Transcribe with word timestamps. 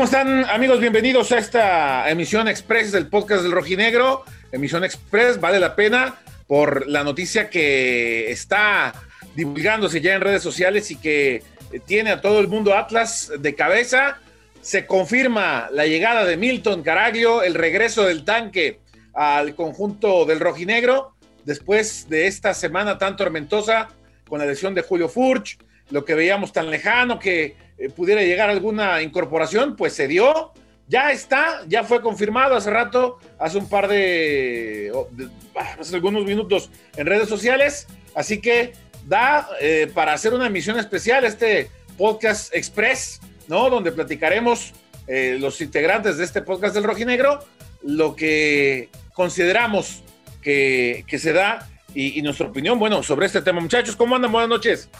¿Cómo 0.00 0.06
están 0.06 0.46
amigos? 0.48 0.80
Bienvenidos 0.80 1.30
a 1.30 1.36
esta 1.36 2.08
emisión 2.08 2.48
express 2.48 2.90
del 2.90 3.08
podcast 3.08 3.42
del 3.42 3.52
Rojinegro. 3.52 4.24
Emisión 4.50 4.82
express, 4.82 5.38
vale 5.38 5.60
la 5.60 5.76
pena 5.76 6.14
por 6.46 6.88
la 6.88 7.04
noticia 7.04 7.50
que 7.50 8.30
está 8.30 8.94
divulgándose 9.36 10.00
ya 10.00 10.14
en 10.14 10.22
redes 10.22 10.42
sociales 10.42 10.90
y 10.90 10.96
que 10.96 11.42
tiene 11.84 12.12
a 12.12 12.22
todo 12.22 12.40
el 12.40 12.48
mundo 12.48 12.74
Atlas 12.74 13.30
de 13.40 13.54
cabeza. 13.54 14.16
Se 14.62 14.86
confirma 14.86 15.68
la 15.70 15.84
llegada 15.84 16.24
de 16.24 16.38
Milton 16.38 16.82
Caraglio, 16.82 17.42
el 17.42 17.52
regreso 17.52 18.06
del 18.06 18.24
tanque 18.24 18.80
al 19.12 19.54
conjunto 19.54 20.24
del 20.24 20.40
Rojinegro 20.40 21.14
después 21.44 22.08
de 22.08 22.26
esta 22.26 22.54
semana 22.54 22.96
tan 22.96 23.18
tormentosa 23.18 23.88
con 24.26 24.38
la 24.38 24.46
lesión 24.46 24.74
de 24.74 24.80
Julio 24.80 25.10
Furch, 25.10 25.58
lo 25.90 26.06
que 26.06 26.14
veíamos 26.14 26.54
tan 26.54 26.70
lejano 26.70 27.18
que 27.18 27.54
eh, 27.80 27.88
pudiera 27.88 28.22
llegar 28.22 28.50
alguna 28.50 29.00
incorporación, 29.00 29.74
pues 29.74 29.94
se 29.94 30.06
dio, 30.06 30.52
ya 30.86 31.12
está, 31.12 31.62
ya 31.66 31.82
fue 31.82 32.02
confirmado 32.02 32.54
hace 32.54 32.68
rato, 32.70 33.18
hace 33.38 33.56
un 33.56 33.70
par 33.70 33.88
de, 33.88 34.92
hace 35.78 35.94
algunos 35.94 36.26
minutos 36.26 36.70
en 36.94 37.06
redes 37.06 37.26
sociales, 37.28 37.86
así 38.14 38.38
que 38.38 38.74
da 39.06 39.48
eh, 39.62 39.90
para 39.94 40.12
hacer 40.12 40.34
una 40.34 40.48
emisión 40.48 40.78
especial 40.78 41.24
este 41.24 41.70
podcast 41.96 42.54
express, 42.54 43.20
¿no? 43.48 43.70
Donde 43.70 43.92
platicaremos 43.92 44.74
eh, 45.06 45.38
los 45.40 45.62
integrantes 45.62 46.18
de 46.18 46.24
este 46.24 46.42
podcast 46.42 46.74
del 46.74 46.84
Rojinegro, 46.84 47.38
lo 47.82 48.14
que 48.14 48.90
consideramos 49.14 50.02
que, 50.42 51.04
se 51.08 51.32
da 51.32 51.66
y, 51.94 52.18
y 52.18 52.22
nuestra 52.22 52.48
opinión, 52.48 52.78
bueno, 52.78 53.02
sobre 53.02 53.24
este 53.24 53.40
tema. 53.40 53.60
Muchachos, 53.60 53.96
¿cómo 53.96 54.16
andan? 54.16 54.32
Buenas 54.32 54.50
noches. 54.50 54.90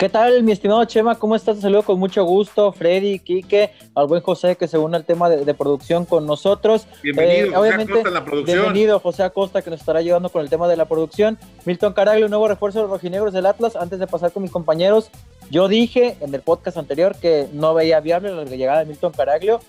¿Qué 0.00 0.08
tal, 0.08 0.42
mi 0.44 0.52
estimado 0.52 0.82
Chema? 0.86 1.18
¿Cómo 1.18 1.36
estás? 1.36 1.56
Te 1.56 1.60
saludo 1.60 1.82
con 1.82 1.98
mucho 1.98 2.24
gusto. 2.24 2.72
Freddy, 2.72 3.18
Quique, 3.18 3.70
al 3.94 4.06
buen 4.06 4.22
José 4.22 4.56
que 4.56 4.66
se 4.66 4.78
une 4.78 4.96
al 4.96 5.04
tema 5.04 5.28
de, 5.28 5.52
producción 5.52 6.06
con 6.06 6.24
nosotros. 6.24 6.86
Bienvenido, 7.02 7.48
eh, 7.48 7.52
José 7.52 7.82
Acosta 7.82 8.08
en 8.08 8.14
la 8.14 8.24
producción. 8.24 8.58
Bienvenido, 8.62 9.00
José 9.00 9.22
Acosta, 9.24 9.60
que 9.60 9.68
nos 9.68 9.80
estará 9.80 9.98
ayudando 9.98 10.30
con 10.30 10.40
el 10.40 10.48
tema 10.48 10.68
de 10.68 10.78
la 10.78 10.86
producción. 10.86 11.36
Milton 11.66 11.92
Caraglio, 11.92 12.30
nuevo 12.30 12.48
refuerzo 12.48 12.78
de 12.78 12.84
los 12.84 12.92
rojinegros 12.92 13.34
del 13.34 13.44
Atlas. 13.44 13.76
Antes 13.76 13.98
de 13.98 14.06
pasar 14.06 14.32
con 14.32 14.42
mis 14.42 14.50
compañeros, 14.50 15.10
yo 15.50 15.68
dije 15.68 16.16
en 16.22 16.34
el 16.34 16.40
podcast 16.40 16.78
anterior 16.78 17.14
que 17.20 17.48
no 17.52 17.74
veía 17.74 18.00
viable 18.00 18.34
la 18.34 18.44
llegada 18.44 18.78
de 18.78 18.86
Milton 18.86 19.12
Caraglio. 19.12 19.60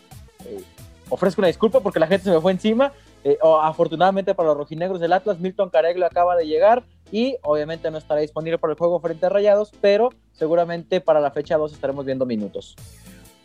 Eh, 0.45 0.61
ofrezco 1.09 1.41
una 1.41 1.47
disculpa 1.47 1.81
porque 1.81 1.99
la 1.99 2.07
gente 2.07 2.23
se 2.23 2.31
me 2.31 2.39
fue 2.39 2.53
encima. 2.53 2.93
Eh, 3.25 3.37
afortunadamente 3.61 4.33
para 4.33 4.47
los 4.47 4.57
rojinegros 4.59 5.02
del 5.02 5.11
Atlas, 5.11 5.41
Milton 5.41 5.69
Caraglio 5.69 6.05
acaba 6.05 6.37
de 6.37 6.47
llegar 6.47 6.83
y 7.12 7.38
obviamente 7.44 7.92
no 7.92 7.98
estará 7.98 8.22
disponible 8.22 8.58
para 8.58 8.73
el 8.73 8.80
juego 8.80 9.00
frente 9.00 9.26
a 9.26 9.30
Rayados, 9.30 9.72
pero 9.81 10.09
seguramente 10.34 11.02
para 11.02 11.20
la 11.20 11.31
fecha 11.31 11.58
2 11.58 11.73
estaremos 11.73 12.06
viendo 12.06 12.26
minutos. 12.26 12.76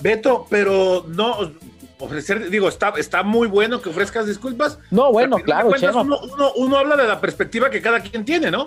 Beto, 0.00 0.47
pero 0.48 1.05
no 1.09 1.53
ofrecer, 1.98 2.50
digo, 2.50 2.69
está, 2.69 2.92
está 2.98 3.22
muy 3.22 3.48
bueno 3.48 3.81
que 3.81 3.89
ofrezcas 3.89 4.27
disculpas. 4.27 4.78
No, 4.91 5.12
bueno, 5.12 5.37
claro, 5.39 5.70
uno, 5.94 6.53
uno, 6.56 6.78
habla 6.78 6.97
de 6.97 7.09
la 7.09 7.20
perspectiva 7.20 7.70
que 7.70 7.81
cada 7.81 8.00
quien 8.00 8.25
tiene, 8.25 8.50
¿no? 8.50 8.67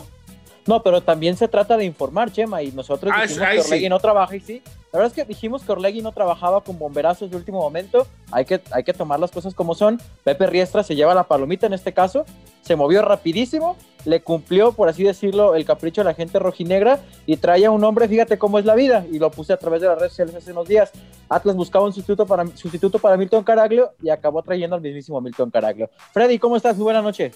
No, 0.66 0.84
pero 0.84 1.02
también 1.02 1.38
se 1.38 1.48
trata 1.48 1.78
de 1.78 1.86
informar, 1.86 2.32
Chema, 2.32 2.62
y 2.62 2.72
nosotros 2.72 3.14
ah, 3.16 3.24
dijimos 3.24 3.48
que 3.48 3.60
Orlegui 3.62 3.90
no 3.90 4.00
trabaja, 4.00 4.36
y 4.36 4.40
sí, 4.40 4.62
la 4.92 5.00
verdad 5.00 5.16
es 5.16 5.24
que 5.24 5.28
dijimos 5.28 5.64
que 5.64 5.72
Orlegui 5.72 6.02
no 6.02 6.12
trabajaba 6.12 6.62
con 6.62 6.80
bomberazos 6.80 7.30
de 7.30 7.38
último 7.38 7.60
momento, 7.60 8.08
hay 8.32 8.46
que, 8.46 8.60
hay 8.72 8.84
que 8.84 8.94
tomar 8.94 9.20
las 9.20 9.30
cosas 9.30 9.54
como 9.54 9.76
son, 9.76 10.02
Pepe 10.24 10.48
Riestra 10.48 10.82
se 10.82 10.96
lleva 10.96 11.14
la 11.14 11.26
palomita 11.26 11.68
en 11.68 11.74
este 11.74 11.94
caso, 11.94 12.26
se 12.62 12.76
movió 12.76 13.04
rapidísimo, 13.04 13.78
le 14.06 14.22
cumplió, 14.22 14.72
por 14.72 14.90
así 14.90 15.04
decirlo, 15.04 15.54
el 15.54 15.64
capricho 15.64 16.02
a 16.02 16.06
la 16.06 16.16
gente 16.16 16.40
rojinegra 16.40 17.00
y 17.28 17.38
traía 17.38 17.70
un 17.70 17.84
hombre, 17.84 18.08
fíjate 18.08 18.40
cómo 18.40 18.58
es 18.58 18.66
la 18.66 18.74
vida, 18.74 19.06
y 19.12 19.20
lo 19.20 19.30
puse 19.30 19.54
a 19.54 19.58
través 19.58 19.82
de 19.82 19.88
las 19.88 20.00
redes 20.00 20.14
sociales 20.14 20.36
hace 20.36 20.54
unos 20.54 20.68
días, 20.68 20.92
Atlas 21.30 21.56
buscaba 21.56 21.86
un 21.86 21.94
sustituto 21.94 22.26
para, 22.26 22.48
sustituto 22.56 22.98
para 22.98 23.16
Milton 23.16 23.44
Caraglio 23.44 23.92
y 24.02 24.10
acabó 24.10 24.42
trayendo 24.42 24.76
al 24.76 24.82
mismísimo 24.82 25.22
Milton 25.22 25.52
Caraglio. 25.52 25.92
Freddy, 26.12 26.40
¿cómo 26.40 26.56
estás? 26.56 26.76
Muy 26.76 26.86
buena 26.86 27.04
noche. 27.04 27.32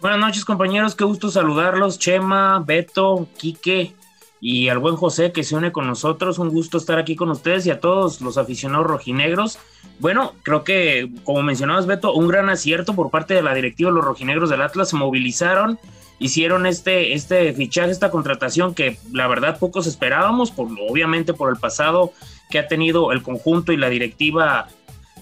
Buenas 0.00 0.18
noches, 0.18 0.44
compañeros. 0.44 0.96
Qué 0.96 1.04
gusto 1.04 1.30
saludarlos. 1.30 1.98
Chema, 1.98 2.62
Beto, 2.64 3.26
Quique 3.36 3.94
y 4.40 4.68
al 4.68 4.78
buen 4.78 4.96
José 4.96 5.32
que 5.32 5.44
se 5.44 5.56
une 5.56 5.72
con 5.72 5.86
nosotros. 5.86 6.38
Un 6.38 6.50
gusto 6.50 6.78
estar 6.78 6.98
aquí 6.98 7.16
con 7.16 7.30
ustedes 7.30 7.66
y 7.66 7.70
a 7.70 7.80
todos 7.80 8.20
los 8.20 8.38
aficionados 8.38 8.86
rojinegros. 8.86 9.58
Bueno, 9.98 10.34
creo 10.42 10.64
que, 10.64 11.10
como 11.24 11.42
mencionabas, 11.42 11.86
Beto, 11.86 12.12
un 12.12 12.28
gran 12.28 12.48
acierto 12.48 12.94
por 12.94 13.10
parte 13.10 13.34
de 13.34 13.42
la 13.42 13.54
directiva 13.54 13.90
de 13.90 13.96
los 13.96 14.04
rojinegros 14.04 14.50
del 14.50 14.62
Atlas. 14.62 14.90
Se 14.90 14.96
movilizaron, 14.96 15.78
hicieron 16.18 16.66
este, 16.66 17.14
este 17.14 17.52
fichaje, 17.52 17.90
esta 17.90 18.10
contratación 18.10 18.74
que 18.74 18.98
la 19.12 19.26
verdad 19.26 19.58
pocos 19.58 19.86
esperábamos, 19.86 20.50
por, 20.50 20.68
obviamente 20.88 21.34
por 21.34 21.50
el 21.50 21.56
pasado 21.56 22.12
que 22.50 22.58
ha 22.58 22.68
tenido 22.68 23.12
el 23.12 23.22
conjunto 23.22 23.72
y 23.72 23.76
la 23.76 23.90
directiva 23.90 24.68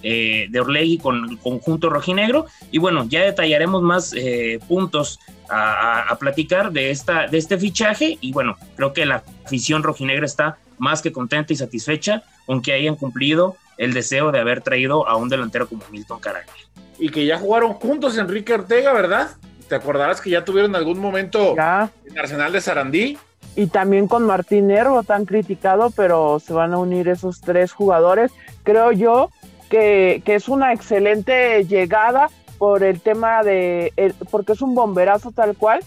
eh, 0.02 0.46
de 0.50 0.60
Orlegui 0.60 0.98
con 0.98 1.30
el 1.30 1.38
conjunto 1.38 1.90
rojinegro. 1.90 2.46
Y 2.70 2.78
bueno, 2.78 3.06
ya 3.08 3.22
detallaremos 3.22 3.82
más 3.82 4.12
eh, 4.14 4.58
puntos 4.68 5.18
a, 5.48 6.16
platicar 6.18 6.72
de, 6.72 6.90
esta, 6.90 7.26
de 7.26 7.38
este 7.38 7.58
fichaje. 7.58 8.18
Y 8.20 8.32
bueno, 8.32 8.56
creo 8.76 8.92
que 8.92 9.06
la 9.06 9.22
afición 9.44 9.82
rojinegra 9.82 10.26
está 10.26 10.58
más 10.78 11.02
que 11.02 11.12
contenta 11.12 11.52
y 11.52 11.56
satisfecha 11.56 12.22
con 12.44 12.62
que 12.62 12.72
hayan 12.72 12.96
cumplido 12.96 13.56
el 13.78 13.92
deseo 13.92 14.32
de 14.32 14.40
haber 14.40 14.62
traído 14.62 15.06
a 15.08 15.16
un 15.16 15.28
delantero 15.28 15.68
como 15.68 15.82
Milton 15.90 16.20
Caraglio. 16.20 16.52
Y 16.98 17.10
que 17.10 17.26
ya 17.26 17.38
jugaron 17.38 17.74
juntos 17.74 18.16
Enrique 18.16 18.54
Ortega, 18.54 18.92
¿verdad? 18.92 19.30
¿Te 19.68 19.74
acordarás 19.74 20.20
que 20.20 20.30
ya 20.30 20.44
tuvieron 20.44 20.74
algún 20.76 20.98
momento 20.98 21.52
en 21.52 22.18
Arsenal 22.18 22.52
de 22.52 22.60
Sarandí? 22.60 23.18
Y 23.54 23.68
también 23.68 24.06
con 24.06 24.24
Martín 24.24 24.68
Nervo, 24.68 25.02
tan 25.02 25.24
criticado, 25.24 25.90
pero 25.90 26.38
se 26.40 26.52
van 26.52 26.72
a 26.74 26.78
unir 26.78 27.08
esos 27.08 27.40
tres 27.40 27.72
jugadores. 27.72 28.30
Creo 28.64 28.92
yo 28.92 29.30
que, 29.69 30.22
es 30.25 30.49
una 30.49 30.72
excelente 30.72 31.65
llegada 31.65 32.28
por 32.59 32.82
el 32.82 33.00
tema 33.00 33.43
de, 33.43 33.93
porque 34.31 34.53
es 34.53 34.62
un 34.62 34.75
bomberazo 34.75 35.32
tal 35.32 35.56
cual, 35.56 35.81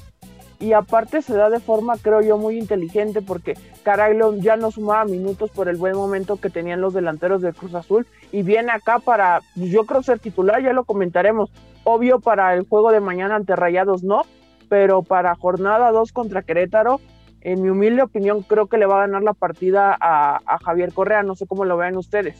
y 0.59 0.73
aparte 0.73 1.21
se 1.21 1.33
da 1.35 1.49
de 1.49 1.59
forma, 1.59 1.95
creo 1.97 2.21
yo, 2.21 2.37
muy 2.37 2.57
inteligente, 2.57 3.21
porque 3.21 3.55
Caraglio 3.83 4.35
ya 4.35 4.57
no 4.57 4.71
sumaba 4.71 5.05
minutos 5.05 5.49
por 5.51 5.69
el 5.69 5.77
buen 5.77 5.95
momento 5.95 6.37
que 6.37 6.49
tenían 6.49 6.81
los 6.81 6.93
delanteros 6.93 7.41
de 7.41 7.53
Cruz 7.53 7.73
Azul, 7.73 8.05
y 8.31 8.43
viene 8.43 8.71
acá 8.71 8.99
para, 8.99 9.41
yo 9.55 9.85
creo 9.85 10.03
ser 10.03 10.19
titular, 10.19 10.61
ya 10.61 10.73
lo 10.73 10.83
comentaremos, 10.83 11.49
obvio 11.85 12.19
para 12.19 12.53
el 12.53 12.67
juego 12.67 12.91
de 12.91 12.99
mañana 12.99 13.35
ante 13.35 13.55
Rayados 13.55 14.03
no, 14.03 14.23
pero 14.67 15.01
para 15.01 15.35
jornada 15.35 15.91
2 15.91 16.11
contra 16.11 16.43
Querétaro, 16.43 16.99
en 17.41 17.61
mi 17.61 17.69
humilde 17.69 18.03
opinión, 18.03 18.43
creo 18.43 18.67
que 18.67 18.77
le 18.77 18.85
va 18.85 18.97
a 18.97 19.07
ganar 19.07 19.23
la 19.23 19.33
partida 19.33 19.97
a, 19.99 20.41
a 20.45 20.57
Javier 20.59 20.93
Correa, 20.93 21.23
no 21.23 21.35
sé 21.35 21.47
cómo 21.47 21.63
lo 21.63 21.77
vean 21.77 21.95
ustedes. 21.95 22.37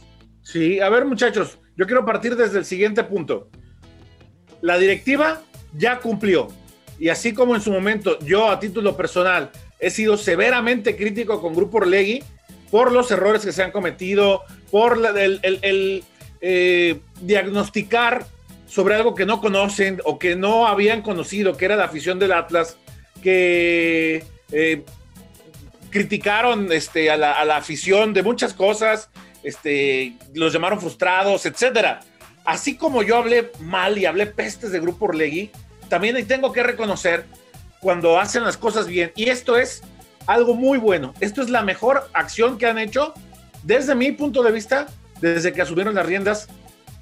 Sí, 0.52 0.80
a 0.80 0.90
ver 0.90 1.06
muchachos, 1.06 1.60
yo 1.78 1.86
quiero 1.86 2.04
partir 2.04 2.36
desde 2.36 2.58
el 2.58 2.66
siguiente 2.66 3.04
punto. 3.04 3.52
La 4.62 4.80
directiva 4.80 5.44
ya 5.78 6.00
cumplió. 6.00 6.48
Y 6.98 7.10
así 7.10 7.36
como 7.36 7.54
en 7.54 7.62
su 7.62 7.72
momento 7.72 8.18
yo 8.22 8.50
a 8.50 8.60
título 8.60 8.98
personal 8.98 9.52
he 9.80 9.92
sido 9.92 10.18
severamente 10.18 10.96
crítico 10.96 11.40
con 11.40 11.54
Grupo 11.54 11.78
Orlegui 11.78 12.24
por 12.72 12.92
los 12.92 13.12
errores 13.12 13.46
que 13.46 13.52
se 13.52 13.62
han 13.62 13.70
cometido, 13.70 14.42
por 14.72 14.98
el, 15.16 16.04
eh, 16.42 17.00
diagnosticar 17.22 18.26
sobre 18.66 18.96
algo 18.96 19.14
que 19.14 19.28
no 19.28 19.42
conocen 19.42 20.02
o 20.04 20.18
que 20.18 20.36
no 20.36 20.66
habían 20.66 21.04
conocido, 21.04 21.58
que 21.58 21.66
era 21.66 21.76
la 21.76 21.86
afición 21.86 22.18
del 22.18 22.31
Atlas, 22.31 22.76
que 23.22 24.24
eh, 24.52 24.84
criticaron 25.92 26.72
este, 26.72 27.12
a, 27.12 27.18
la, 27.18 27.34
a 27.34 27.46
la 27.46 27.58
afición 27.58 28.14
de 28.14 28.24
muchas 28.24 28.56
cosas, 28.56 29.12
este, 29.44 30.16
los 30.34 30.54
llamaron 30.54 30.80
frustrados, 30.80 31.46
etcétera. 31.46 32.02
Así 32.46 32.75
como 32.75 33.04
yo 33.04 33.18
hablé 33.18 33.52
mal 33.60 33.98
y 33.98 34.06
hablé 34.06 34.25
pestes 34.25 34.72
de 34.72 34.80
Grupo 34.80 35.06
Orlegui, 35.06 35.52
también 35.88 36.25
tengo 36.28 36.52
que 36.52 36.63
reconocer 36.63 37.25
cuando 37.80 38.19
hacen 38.19 38.44
las 38.44 38.58
cosas 38.58 38.88
bien. 38.88 39.12
Y 39.16 39.30
esto 39.30 39.58
es 39.58 39.81
algo 40.28 40.54
muy 40.54 40.78
bueno. 40.78 41.13
Esto 41.19 41.42
es 41.42 41.50
la 41.50 41.63
mejor 41.63 42.10
acción 42.13 42.58
que 42.58 42.68
han 42.68 42.78
hecho 42.78 43.13
desde 43.63 43.96
mi 43.96 44.12
punto 44.12 44.44
de 44.44 44.52
vista, 44.52 44.88
desde 45.22 45.54
que 45.54 45.62
asumieron 45.62 45.96
las 45.96 46.06
riendas 46.06 46.48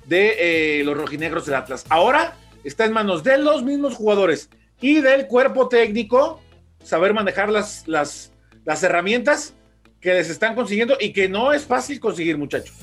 de 0.06 0.79
eh, 0.79 0.83
los 0.83 0.97
rojinegros 0.97 1.45
del 1.45 1.56
Atlas. 1.56 1.85
Ahora 1.89 2.35
está 2.63 2.85
en 2.85 2.94
manos 2.94 3.23
de 3.23 3.38
los 3.38 3.63
mismos 3.63 3.95
jugadores 3.95 4.50
y 4.79 5.01
del 5.01 5.27
cuerpo 5.27 5.67
técnico 5.67 6.41
saber 6.83 7.13
manejar 7.13 7.50
las, 7.50 7.88
las, 7.88 8.31
las 8.63 8.81
herramientas 8.83 9.53
que 9.99 10.13
les 10.13 10.29
están 10.29 10.55
consiguiendo 10.55 10.95
y 10.99 11.11
que 11.11 11.27
no 11.27 11.53
es 11.53 11.65
fácil 11.65 11.99
conseguir, 11.99 12.38
muchachos. 12.38 12.75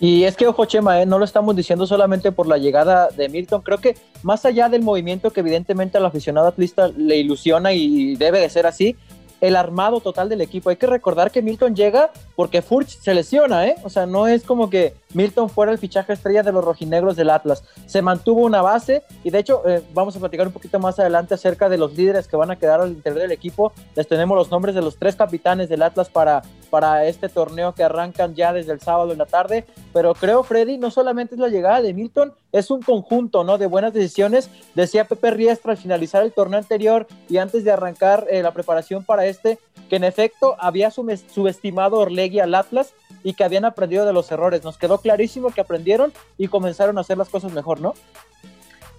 Y 0.00 0.24
es 0.24 0.34
que, 0.34 0.46
ojo, 0.46 0.64
Chema, 0.64 1.02
¿eh? 1.02 1.06
no 1.06 1.18
lo 1.18 1.26
estamos 1.26 1.54
diciendo 1.54 1.86
solamente 1.86 2.32
por 2.32 2.46
la 2.46 2.56
llegada 2.56 3.10
de 3.10 3.28
Milton. 3.28 3.60
Creo 3.60 3.78
que 3.78 3.96
más 4.22 4.46
allá 4.46 4.70
del 4.70 4.80
movimiento 4.80 5.30
que 5.30 5.40
evidentemente 5.40 5.98
al 5.98 6.06
aficionado 6.06 6.48
atlista 6.48 6.88
le 6.88 7.18
ilusiona 7.18 7.74
y 7.74 8.16
debe 8.16 8.40
de 8.40 8.48
ser 8.48 8.66
así, 8.66 8.96
el 9.40 9.56
armado 9.56 10.00
total 10.00 10.28
del 10.28 10.40
equipo. 10.40 10.70
Hay 10.70 10.76
que 10.76 10.86
recordar 10.86 11.30
que 11.30 11.42
Milton 11.42 11.74
llega 11.74 12.10
porque 12.36 12.62
Furch 12.62 12.98
se 13.00 13.14
lesiona, 13.14 13.66
¿eh? 13.66 13.76
O 13.84 13.90
sea, 13.90 14.06
no 14.06 14.28
es 14.28 14.42
como 14.42 14.70
que 14.70 14.94
Milton 15.14 15.48
fuera 15.48 15.72
el 15.72 15.78
fichaje 15.78 16.12
estrella 16.12 16.42
de 16.42 16.52
los 16.52 16.64
rojinegros 16.64 17.16
del 17.16 17.30
Atlas. 17.30 17.64
Se 17.86 18.02
mantuvo 18.02 18.42
una 18.42 18.62
base 18.62 19.02
y 19.24 19.30
de 19.30 19.38
hecho 19.38 19.62
eh, 19.66 19.82
vamos 19.94 20.16
a 20.16 20.20
platicar 20.20 20.46
un 20.46 20.52
poquito 20.52 20.78
más 20.78 20.98
adelante 20.98 21.34
acerca 21.34 21.68
de 21.68 21.78
los 21.78 21.94
líderes 21.96 22.28
que 22.28 22.36
van 22.36 22.50
a 22.50 22.56
quedar 22.56 22.80
al 22.80 22.90
interior 22.90 23.22
del 23.22 23.32
equipo. 23.32 23.72
Les 23.96 24.06
tenemos 24.06 24.36
los 24.36 24.50
nombres 24.50 24.74
de 24.74 24.82
los 24.82 24.96
tres 24.96 25.16
capitanes 25.16 25.68
del 25.68 25.82
Atlas 25.82 26.08
para 26.08 26.42
para 26.70 27.06
este 27.06 27.28
torneo 27.28 27.74
que 27.74 27.82
arrancan 27.82 28.34
ya 28.34 28.52
desde 28.52 28.72
el 28.72 28.80
sábado 28.80 29.12
en 29.12 29.18
la 29.18 29.26
tarde. 29.26 29.66
Pero 29.92 30.14
creo, 30.14 30.42
Freddy, 30.44 30.78
no 30.78 30.90
solamente 30.90 31.34
es 31.34 31.40
la 31.40 31.48
llegada 31.48 31.82
de 31.82 31.92
Milton, 31.92 32.32
es 32.52 32.70
un 32.70 32.80
conjunto 32.80 33.44
¿no? 33.44 33.58
de 33.58 33.66
buenas 33.66 33.92
decisiones. 33.92 34.48
Decía 34.74 35.04
Pepe 35.04 35.30
Riestra 35.32 35.72
al 35.72 35.78
finalizar 35.78 36.22
el 36.22 36.32
torneo 36.32 36.58
anterior 36.58 37.06
y 37.28 37.38
antes 37.38 37.64
de 37.64 37.72
arrancar 37.72 38.26
eh, 38.30 38.42
la 38.42 38.52
preparación 38.52 39.04
para 39.04 39.26
este, 39.26 39.58
que 39.88 39.96
en 39.96 40.04
efecto 40.04 40.56
había 40.58 40.90
subestimado 40.90 41.98
Orlegui 41.98 42.40
al 42.40 42.54
Atlas 42.54 42.94
y 43.22 43.34
que 43.34 43.44
habían 43.44 43.64
aprendido 43.64 44.06
de 44.06 44.12
los 44.12 44.30
errores. 44.30 44.64
Nos 44.64 44.78
quedó 44.78 44.98
clarísimo 44.98 45.50
que 45.50 45.60
aprendieron 45.60 46.12
y 46.38 46.48
comenzaron 46.48 46.96
a 46.96 47.02
hacer 47.02 47.18
las 47.18 47.28
cosas 47.28 47.52
mejor, 47.52 47.80
¿no? 47.80 47.94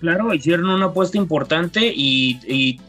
Claro, 0.01 0.33
hicieron 0.33 0.67
una 0.67 0.87
apuesta 0.87 1.17
importante 1.17 1.93
y, 1.95 2.79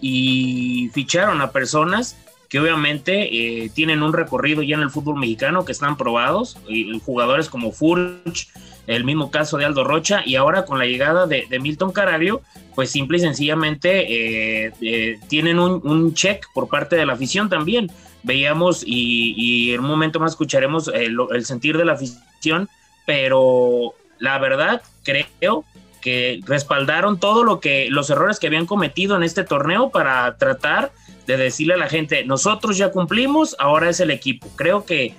ficharon 0.92 1.42
a 1.42 1.50
personas 1.50 2.16
que 2.52 2.60
obviamente 2.60 3.64
eh, 3.64 3.70
tienen 3.70 4.02
un 4.02 4.12
recorrido 4.12 4.62
ya 4.62 4.76
en 4.76 4.82
el 4.82 4.90
fútbol 4.90 5.18
mexicano, 5.18 5.64
que 5.64 5.72
están 5.72 5.96
probados, 5.96 6.58
y, 6.68 7.00
jugadores 7.00 7.48
como 7.48 7.72
Furch, 7.72 8.50
el 8.86 9.04
mismo 9.04 9.30
caso 9.30 9.56
de 9.56 9.64
Aldo 9.64 9.84
Rocha, 9.84 10.20
y 10.26 10.36
ahora 10.36 10.66
con 10.66 10.78
la 10.78 10.84
llegada 10.84 11.26
de, 11.26 11.46
Milton 11.58 11.92
Caraglio, 11.92 12.42
pues 12.74 12.90
simple 12.90 13.16
y 13.16 13.20
sencillamente 13.22 14.66
eh, 14.66 14.72
eh, 14.82 15.18
tienen 15.28 15.58
un, 15.58 16.12
check 16.12 16.44
por 16.52 16.68
parte 16.68 16.94
de 16.94 17.06
la 17.06 17.14
afición 17.14 17.48
también. 17.48 17.90
Veíamos 18.22 18.84
y, 18.86 19.72
en 19.72 19.80
un 19.80 19.86
momento 19.86 20.20
más 20.20 20.32
escucharemos 20.32 20.88
el, 20.88 21.16
el 21.30 21.46
sentir 21.46 21.78
de 21.78 21.86
la 21.86 21.94
afición, 21.94 22.68
pero 23.06 23.94
la 24.18 24.38
verdad 24.38 24.82
creo 25.04 25.64
que 26.02 26.40
respaldaron 26.44 27.18
todo 27.18 27.44
lo 27.44 27.60
que 27.60 27.88
los 27.88 28.10
errores 28.10 28.38
que 28.38 28.48
habían 28.48 28.66
cometido 28.66 29.16
en 29.16 29.22
este 29.22 29.42
torneo 29.42 29.88
para 29.88 30.36
tratar 30.36 30.92
de 31.36 31.44
decirle 31.44 31.74
a 31.74 31.78
la 31.78 31.88
gente, 31.88 32.24
nosotros 32.24 32.76
ya 32.78 32.90
cumplimos, 32.90 33.56
ahora 33.58 33.90
es 33.90 34.00
el 34.00 34.10
equipo. 34.10 34.48
Creo 34.56 34.84
que 34.84 35.14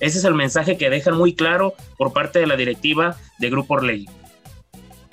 ese 0.00 0.18
es 0.18 0.24
el 0.24 0.34
mensaje 0.34 0.76
que 0.76 0.90
dejan 0.90 1.16
muy 1.16 1.34
claro 1.34 1.74
por 1.96 2.12
parte 2.12 2.38
de 2.38 2.46
la 2.46 2.56
directiva 2.56 3.16
de 3.38 3.50
Grupo 3.50 3.74
Orlegui. 3.74 4.08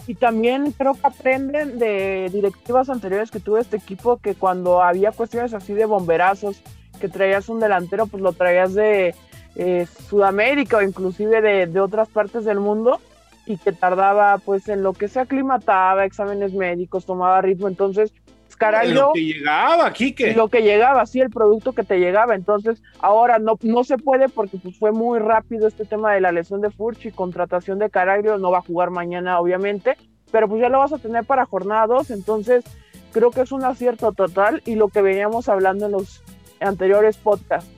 Y 0.08 0.16
también 0.16 0.72
creo 0.72 0.96
que 0.96 1.08
aprenden 1.08 1.80
de 1.80 2.30
directivas 2.34 2.90
anteriores 2.90 3.32
que 3.32 3.40
tuvo 3.40 3.58
este 3.60 3.78
equipo, 3.78 4.18
que 4.18 4.36
cuando 4.36 4.82
había 4.82 5.12
cuestiones 5.12 5.54
así 5.54 5.74
de 5.74 5.86
bomberazos, 5.86 6.62
que 7.00 7.08
traías 7.08 7.50
un 7.50 7.60
delantero, 7.60 8.08
pues 8.08 8.22
lo 8.22 8.34
traías 8.34 8.74
de 8.74 9.16
eh, 9.56 9.88
Sudamérica 10.10 10.78
o 10.78 10.82
inclusive 10.82 11.42
de, 11.42 11.68
de 11.68 11.80
otras 11.80 12.10
partes 12.10 12.46
del 12.46 12.60
mundo 12.60 13.00
y 13.46 13.58
que 13.58 13.72
tardaba 13.72 14.38
pues 14.40 14.68
en 14.70 14.84
lo 14.84 14.94
que 14.94 15.08
se 15.08 15.20
aclimataba, 15.20 16.06
exámenes 16.06 16.54
médicos, 16.54 17.06
tomaba 17.06 17.42
ritmo, 17.42 17.68
entonces 17.68 18.14
Caraglio, 18.56 19.08
lo 19.08 19.14
que 19.14 19.26
llegaba, 19.26 19.94
Quique. 19.94 20.34
Lo 20.34 20.48
que 20.48 20.62
llegaba, 20.62 21.06
sí, 21.06 21.20
el 21.20 21.30
producto 21.30 21.74
que 21.74 21.84
te 21.84 22.00
llegaba. 22.00 22.36
Entonces, 22.36 22.82
ahora 23.00 23.40
no, 23.40 23.58
no 23.62 23.84
se 23.84 23.98
puede 23.98 24.30
porque 24.30 24.58
pues, 24.58 24.78
fue 24.78 24.92
muy 24.92 25.20
rápido 25.20 25.68
este 25.68 25.86
tema 25.86 26.14
de 26.14 26.22
la 26.22 26.32
lesión 26.32 26.62
de 26.62 26.70
Furch 26.70 27.06
y 27.06 27.12
contratación 27.12 27.80
de 27.80 27.90
Caraglio. 27.90 28.38
No 28.38 28.52
va 28.52 28.60
a 28.60 28.64
jugar 28.64 28.90
mañana, 28.90 29.40
obviamente, 29.40 29.98
pero 30.32 30.48
pues 30.48 30.62
ya 30.62 30.70
lo 30.70 30.80
vas 30.80 30.94
a 30.94 31.00
tener 31.00 31.26
para 31.26 31.46
jornada 31.46 31.88
2. 31.88 32.12
Entonces, 32.12 32.64
creo 33.12 33.32
que 33.32 33.42
es 33.42 33.52
un 33.52 33.64
acierto 33.64 34.12
total 34.12 34.62
y 34.66 34.76
lo 34.76 34.90
que 34.90 35.02
veníamos 35.02 35.50
hablando 35.50 35.88
en 35.88 35.94
los 35.94 36.22
anteriores 36.60 37.18
podcasts 37.18 37.72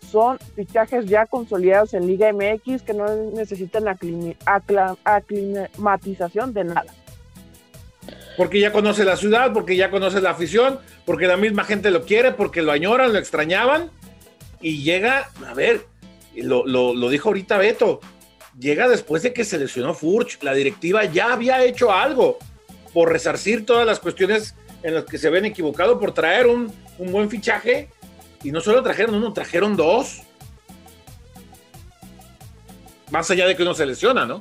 son 0.00 0.38
fichajes 0.54 1.06
ya 1.06 1.26
consolidados 1.26 1.94
en 1.94 2.06
Liga 2.06 2.32
MX 2.32 2.82
que 2.82 2.94
no 2.94 3.06
necesitan 3.34 3.88
aclimatización 3.88 6.54
de 6.54 6.64
nada 6.64 6.92
porque 8.36 8.60
ya 8.60 8.72
conoce 8.72 9.04
la 9.04 9.16
ciudad, 9.16 9.52
porque 9.52 9.76
ya 9.76 9.90
conoce 9.90 10.20
la 10.20 10.30
afición, 10.30 10.78
porque 11.04 11.26
la 11.26 11.36
misma 11.36 11.64
gente 11.64 11.90
lo 11.90 12.04
quiere, 12.04 12.32
porque 12.32 12.62
lo 12.62 12.72
añoran, 12.72 13.12
lo 13.12 13.18
extrañaban. 13.18 13.90
Y 14.60 14.82
llega, 14.82 15.30
a 15.46 15.54
ver, 15.54 15.86
lo, 16.34 16.66
lo, 16.66 17.08
dijo 17.08 17.30
ahorita 17.30 17.58
Beto, 17.58 18.00
llega 18.58 18.88
después 18.88 19.22
de 19.22 19.32
que 19.32 19.44
se 19.44 19.58
lesionó 19.58 19.94
Furch. 19.94 20.42
La 20.42 20.54
directiva 20.54 21.04
ya 21.04 21.32
había 21.32 21.64
hecho 21.64 21.92
algo 21.92 22.38
por 22.92 23.10
resarcir 23.10 23.64
todas 23.64 23.86
las 23.86 24.00
cuestiones 24.00 24.54
en 24.82 24.94
las 24.94 25.04
que 25.04 25.18
se 25.18 25.28
habían 25.28 25.46
equivocado, 25.46 25.98
por 25.98 26.12
traer 26.12 26.46
un, 26.46 26.72
un 26.98 27.12
buen 27.12 27.30
fichaje. 27.30 27.88
Y 28.42 28.52
no 28.52 28.60
solo 28.60 28.82
trajeron 28.82 29.14
uno, 29.14 29.32
trajeron 29.32 29.76
dos. 29.76 30.22
Más 33.10 33.30
allá 33.30 33.46
de 33.46 33.56
que 33.56 33.62
uno 33.62 33.74
se 33.74 33.86
lesiona, 33.86 34.26
¿no? 34.26 34.38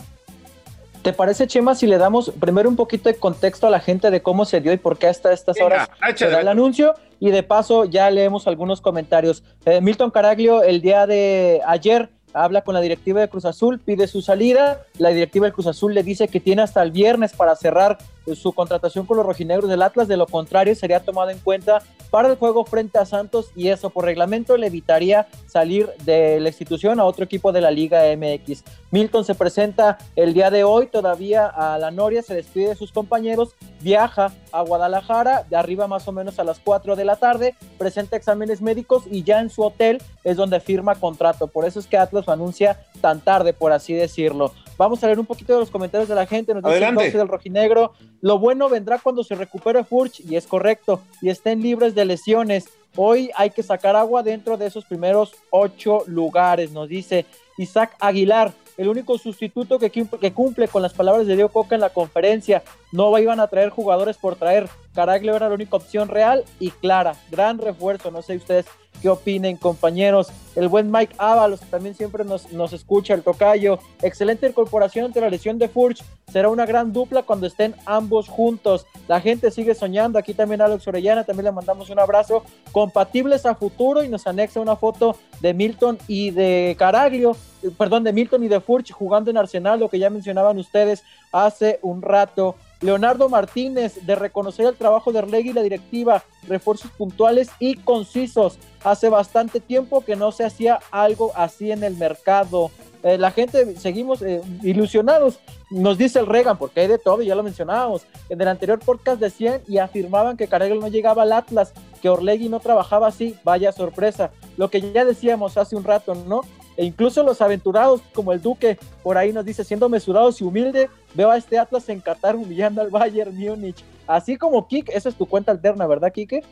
¿Te 1.05 1.13
parece, 1.13 1.45
Chema, 1.45 1.75
si 1.75 1.85
le 1.85 1.99
damos 1.99 2.31
primero 2.31 2.67
un 2.67 2.75
poquito 2.75 3.09
de 3.09 3.15
contexto 3.15 3.67
a 3.67 3.69
la 3.69 3.79
gente 3.79 4.09
de 4.09 4.23
cómo 4.23 4.43
se 4.43 4.59
dio 4.59 4.73
y 4.73 4.77
por 4.77 4.97
qué 4.97 5.05
hasta 5.05 5.31
estas 5.31 5.61
horas 5.61 5.87
se 6.15 6.27
da 6.27 6.41
el 6.41 6.47
anuncio? 6.47 6.95
Y 7.19 7.29
de 7.29 7.43
paso 7.43 7.85
ya 7.85 8.09
leemos 8.09 8.47
algunos 8.47 8.81
comentarios. 8.81 9.43
Eh, 9.67 9.81
Milton 9.81 10.09
Caraglio 10.09 10.63
el 10.63 10.81
día 10.81 11.05
de 11.05 11.61
ayer 11.67 12.09
habla 12.33 12.63
con 12.63 12.73
la 12.73 12.81
directiva 12.81 13.21
de 13.21 13.29
Cruz 13.29 13.45
Azul, 13.45 13.79
pide 13.79 14.07
su 14.07 14.23
salida, 14.23 14.81
la 14.97 15.09
directiva 15.09 15.45
de 15.45 15.53
Cruz 15.53 15.67
Azul 15.67 15.93
le 15.93 16.01
dice 16.01 16.27
que 16.27 16.39
tiene 16.39 16.63
hasta 16.63 16.81
el 16.81 16.89
viernes 16.89 17.33
para 17.33 17.55
cerrar 17.55 17.99
su 18.33 18.53
contratación 18.53 19.05
con 19.05 19.17
los 19.17 19.25
rojinegros 19.25 19.69
del 19.69 19.81
Atlas, 19.81 20.07
de 20.07 20.17
lo 20.17 20.25
contrario 20.25 20.73
sería 20.75 20.99
tomado 20.99 21.29
en 21.29 21.39
cuenta 21.39 21.83
para 22.09 22.29
el 22.29 22.37
juego 22.37 22.65
frente 22.65 22.97
a 22.97 23.05
Santos 23.05 23.51
y 23.55 23.67
eso 23.67 23.89
por 23.89 24.05
reglamento 24.05 24.57
le 24.57 24.67
evitaría 24.67 25.27
salir 25.47 25.89
de 26.05 26.39
la 26.39 26.49
institución 26.49 26.99
a 26.99 27.05
otro 27.05 27.25
equipo 27.25 27.51
de 27.51 27.61
la 27.61 27.71
Liga 27.71 28.03
MX. 28.15 28.63
Milton 28.91 29.25
se 29.25 29.35
presenta 29.35 29.97
el 30.15 30.33
día 30.33 30.49
de 30.49 30.63
hoy 30.63 30.87
todavía 30.87 31.47
a 31.47 31.77
la 31.77 31.91
Noria, 31.91 32.21
se 32.21 32.33
despide 32.33 32.69
de 32.69 32.75
sus 32.75 32.91
compañeros, 32.91 33.53
viaja 33.81 34.31
a 34.51 34.61
Guadalajara, 34.61 35.43
de 35.49 35.57
arriba 35.57 35.87
más 35.87 36.07
o 36.07 36.11
menos 36.11 36.39
a 36.39 36.43
las 36.43 36.59
4 36.59 36.95
de 36.95 37.05
la 37.05 37.17
tarde, 37.17 37.55
presenta 37.77 38.15
exámenes 38.15 38.61
médicos 38.61 39.03
y 39.11 39.23
ya 39.23 39.41
en 39.41 39.49
su 39.49 39.63
hotel 39.63 40.01
es 40.23 40.37
donde 40.37 40.59
firma 40.59 40.95
contrato. 40.95 41.47
Por 41.47 41.65
eso 41.65 41.79
es 41.79 41.87
que 41.87 41.97
Atlas 41.97 42.27
lo 42.27 42.33
anuncia 42.33 42.79
tan 43.01 43.19
tarde, 43.19 43.53
por 43.53 43.71
así 43.73 43.93
decirlo. 43.93 44.53
Vamos 44.77 45.03
a 45.03 45.07
leer 45.07 45.19
un 45.19 45.25
poquito 45.25 45.53
de 45.53 45.59
los 45.59 45.69
comentarios 45.69 46.09
de 46.09 46.15
la 46.15 46.25
gente. 46.25 46.53
Nos 46.53 46.63
dice 46.63 46.87
el 46.87 47.11
del 47.11 47.27
rojinegro. 47.27 47.93
Lo 48.21 48.39
bueno 48.39 48.69
vendrá 48.69 48.99
cuando 48.99 49.23
se 49.23 49.35
recupere 49.35 49.83
Furch, 49.83 50.19
y 50.19 50.35
es 50.35 50.47
correcto, 50.47 51.01
y 51.21 51.29
estén 51.29 51.61
libres 51.61 51.95
de 51.95 52.05
lesiones. 52.05 52.69
Hoy 52.95 53.31
hay 53.35 53.49
que 53.49 53.63
sacar 53.63 53.95
agua 53.95 54.23
dentro 54.23 54.57
de 54.57 54.67
esos 54.67 54.85
primeros 54.85 55.33
ocho 55.49 56.03
lugares, 56.07 56.71
nos 56.71 56.87
dice 56.87 57.25
Isaac 57.57 57.95
Aguilar 57.99 58.53
el 58.77 58.89
único 58.89 59.17
sustituto 59.17 59.79
que, 59.79 59.89
que, 59.89 60.33
cumple 60.33 60.67
con 60.67 60.81
las 60.81 60.93
palabras 60.93 61.27
de 61.27 61.35
Diego 61.35 61.49
Coca 61.49 61.75
en 61.75 61.81
la 61.81 61.89
conferencia. 61.91 62.63
No 62.91 63.17
iban 63.17 63.39
a 63.39 63.47
traer 63.47 63.69
jugadores 63.69 64.17
por 64.17 64.35
traer. 64.35 64.67
Caraglio 64.93 65.35
era 65.35 65.47
la 65.47 65.55
única 65.55 65.77
opción 65.77 66.09
real 66.09 66.43
y 66.59 66.71
clara. 66.71 67.15
Gran 67.31 67.57
refuerzo. 67.57 68.11
No 68.11 68.21
sé 68.21 68.35
ustedes 68.35 68.65
qué 69.01 69.09
opinen, 69.09 69.57
compañeros. 69.57 70.27
El 70.55 70.69
buen 70.69 70.89
Mike 70.89 71.15
Ábalos, 71.17 71.59
que 71.59 71.65
también 71.65 71.95
siempre 71.95 72.23
nos, 72.23 72.51
nos 72.53 72.71
escucha, 72.73 73.13
el 73.13 73.23
tocayo. 73.23 73.79
Excelente 74.01 74.47
incorporación 74.47 75.05
ante 75.05 75.19
la 75.19 75.29
lesión 75.29 75.57
de 75.57 75.67
Furch. 75.67 76.01
Será 76.31 76.49
una 76.49 76.65
gran 76.65 76.93
dupla 76.93 77.23
cuando 77.23 77.47
estén 77.47 77.75
ambos 77.85 78.29
juntos. 78.29 78.85
La 79.07 79.19
gente 79.19 79.51
sigue 79.51 79.75
soñando. 79.75 80.17
Aquí 80.17 80.33
también 80.33 80.61
Alex 80.61 80.87
Orellana, 80.87 81.23
también 81.23 81.45
le 81.45 81.51
mandamos 81.51 81.89
un 81.89 81.99
abrazo. 81.99 82.43
Compatibles 82.71 83.45
a 83.45 83.55
futuro 83.55 84.03
y 84.03 84.09
nos 84.09 84.27
anexa 84.27 84.59
una 84.59 84.75
foto 84.75 85.17
de 85.41 85.53
Milton 85.53 85.97
y 86.07 86.31
de 86.31 86.75
Caraglio, 86.77 87.35
eh, 87.63 87.69
perdón, 87.77 88.03
de 88.03 88.13
Milton 88.13 88.43
y 88.43 88.47
de 88.47 88.59
Furch 88.59 88.91
jugando 88.91 89.29
en 89.29 89.37
Arsenal, 89.37 89.79
lo 89.79 89.89
que 89.89 89.99
ya 89.99 90.09
mencionaban 90.09 90.57
ustedes 90.57 91.03
hace 91.31 91.79
un 91.81 92.01
rato. 92.01 92.55
Leonardo 92.85 93.29
Martínez, 93.29 94.05
de 94.05 94.15
reconocer 94.15 94.67
el 94.67 94.75
trabajo 94.75 95.11
de 95.11 95.19
Orlegui 95.19 95.49
y 95.49 95.53
la 95.53 95.63
directiva, 95.63 96.23
refuerzos 96.47 96.91
puntuales 96.91 97.49
y 97.59 97.75
concisos. 97.75 98.59
Hace 98.83 99.09
bastante 99.09 99.59
tiempo 99.59 100.05
que 100.05 100.15
no 100.15 100.31
se 100.31 100.45
hacía 100.45 100.79
algo 100.91 101.31
así 101.35 101.71
en 101.71 101.83
el 101.83 101.97
mercado. 101.97 102.69
Eh, 103.01 103.17
la 103.17 103.31
gente 103.31 103.75
seguimos 103.77 104.21
eh, 104.21 104.41
ilusionados, 104.63 105.39
nos 105.69 105.97
dice 105.97 106.19
el 106.19 106.27
Regan, 106.27 106.57
porque 106.57 106.81
hay 106.81 106.87
de 106.87 106.99
todo, 106.99 107.21
ya 107.23 107.35
lo 107.35 107.43
mencionábamos. 107.43 108.03
En 108.29 108.39
el 108.39 108.47
anterior 108.47 108.79
podcast 108.79 109.19
decían 109.19 109.61
y 109.67 109.79
afirmaban 109.79 110.37
que 110.37 110.47
Carregel 110.47 110.79
no 110.79 110.87
llegaba 110.87 111.23
al 111.23 111.33
Atlas, 111.33 111.73
que 112.01 112.09
Orlegui 112.09 112.49
no 112.49 112.59
trabajaba 112.59 113.07
así, 113.07 113.35
vaya 113.43 113.71
sorpresa. 113.71 114.31
Lo 114.57 114.69
que 114.69 114.79
ya 114.93 115.05
decíamos 115.05 115.57
hace 115.57 115.75
un 115.75 115.83
rato, 115.83 116.13
¿no? 116.13 116.41
E 116.77 116.85
incluso 116.85 117.23
los 117.23 117.41
aventurados, 117.41 118.01
como 118.13 118.33
el 118.33 118.41
Duque, 118.41 118.77
por 119.01 119.17
ahí 119.17 119.31
nos 119.33 119.45
dice, 119.45 119.63
siendo 119.63 119.89
mesurados 119.89 120.41
y 120.41 120.43
humilde, 120.43 120.89
veo 121.15 121.31
a 121.31 121.37
este 121.37 121.57
Atlas 121.57 121.89
en 121.89 122.01
Qatar 122.01 122.35
humillando 122.35 122.81
al 122.81 122.89
Bayern 122.89 123.35
Múnich. 123.35 123.83
Así 124.07 124.37
como 124.37 124.67
Kik, 124.67 124.89
esa 124.89 125.09
es 125.09 125.15
tu 125.15 125.25
cuenta 125.25 125.51
alterna, 125.51 125.87
¿verdad, 125.87 126.11
Kike? 126.11 126.43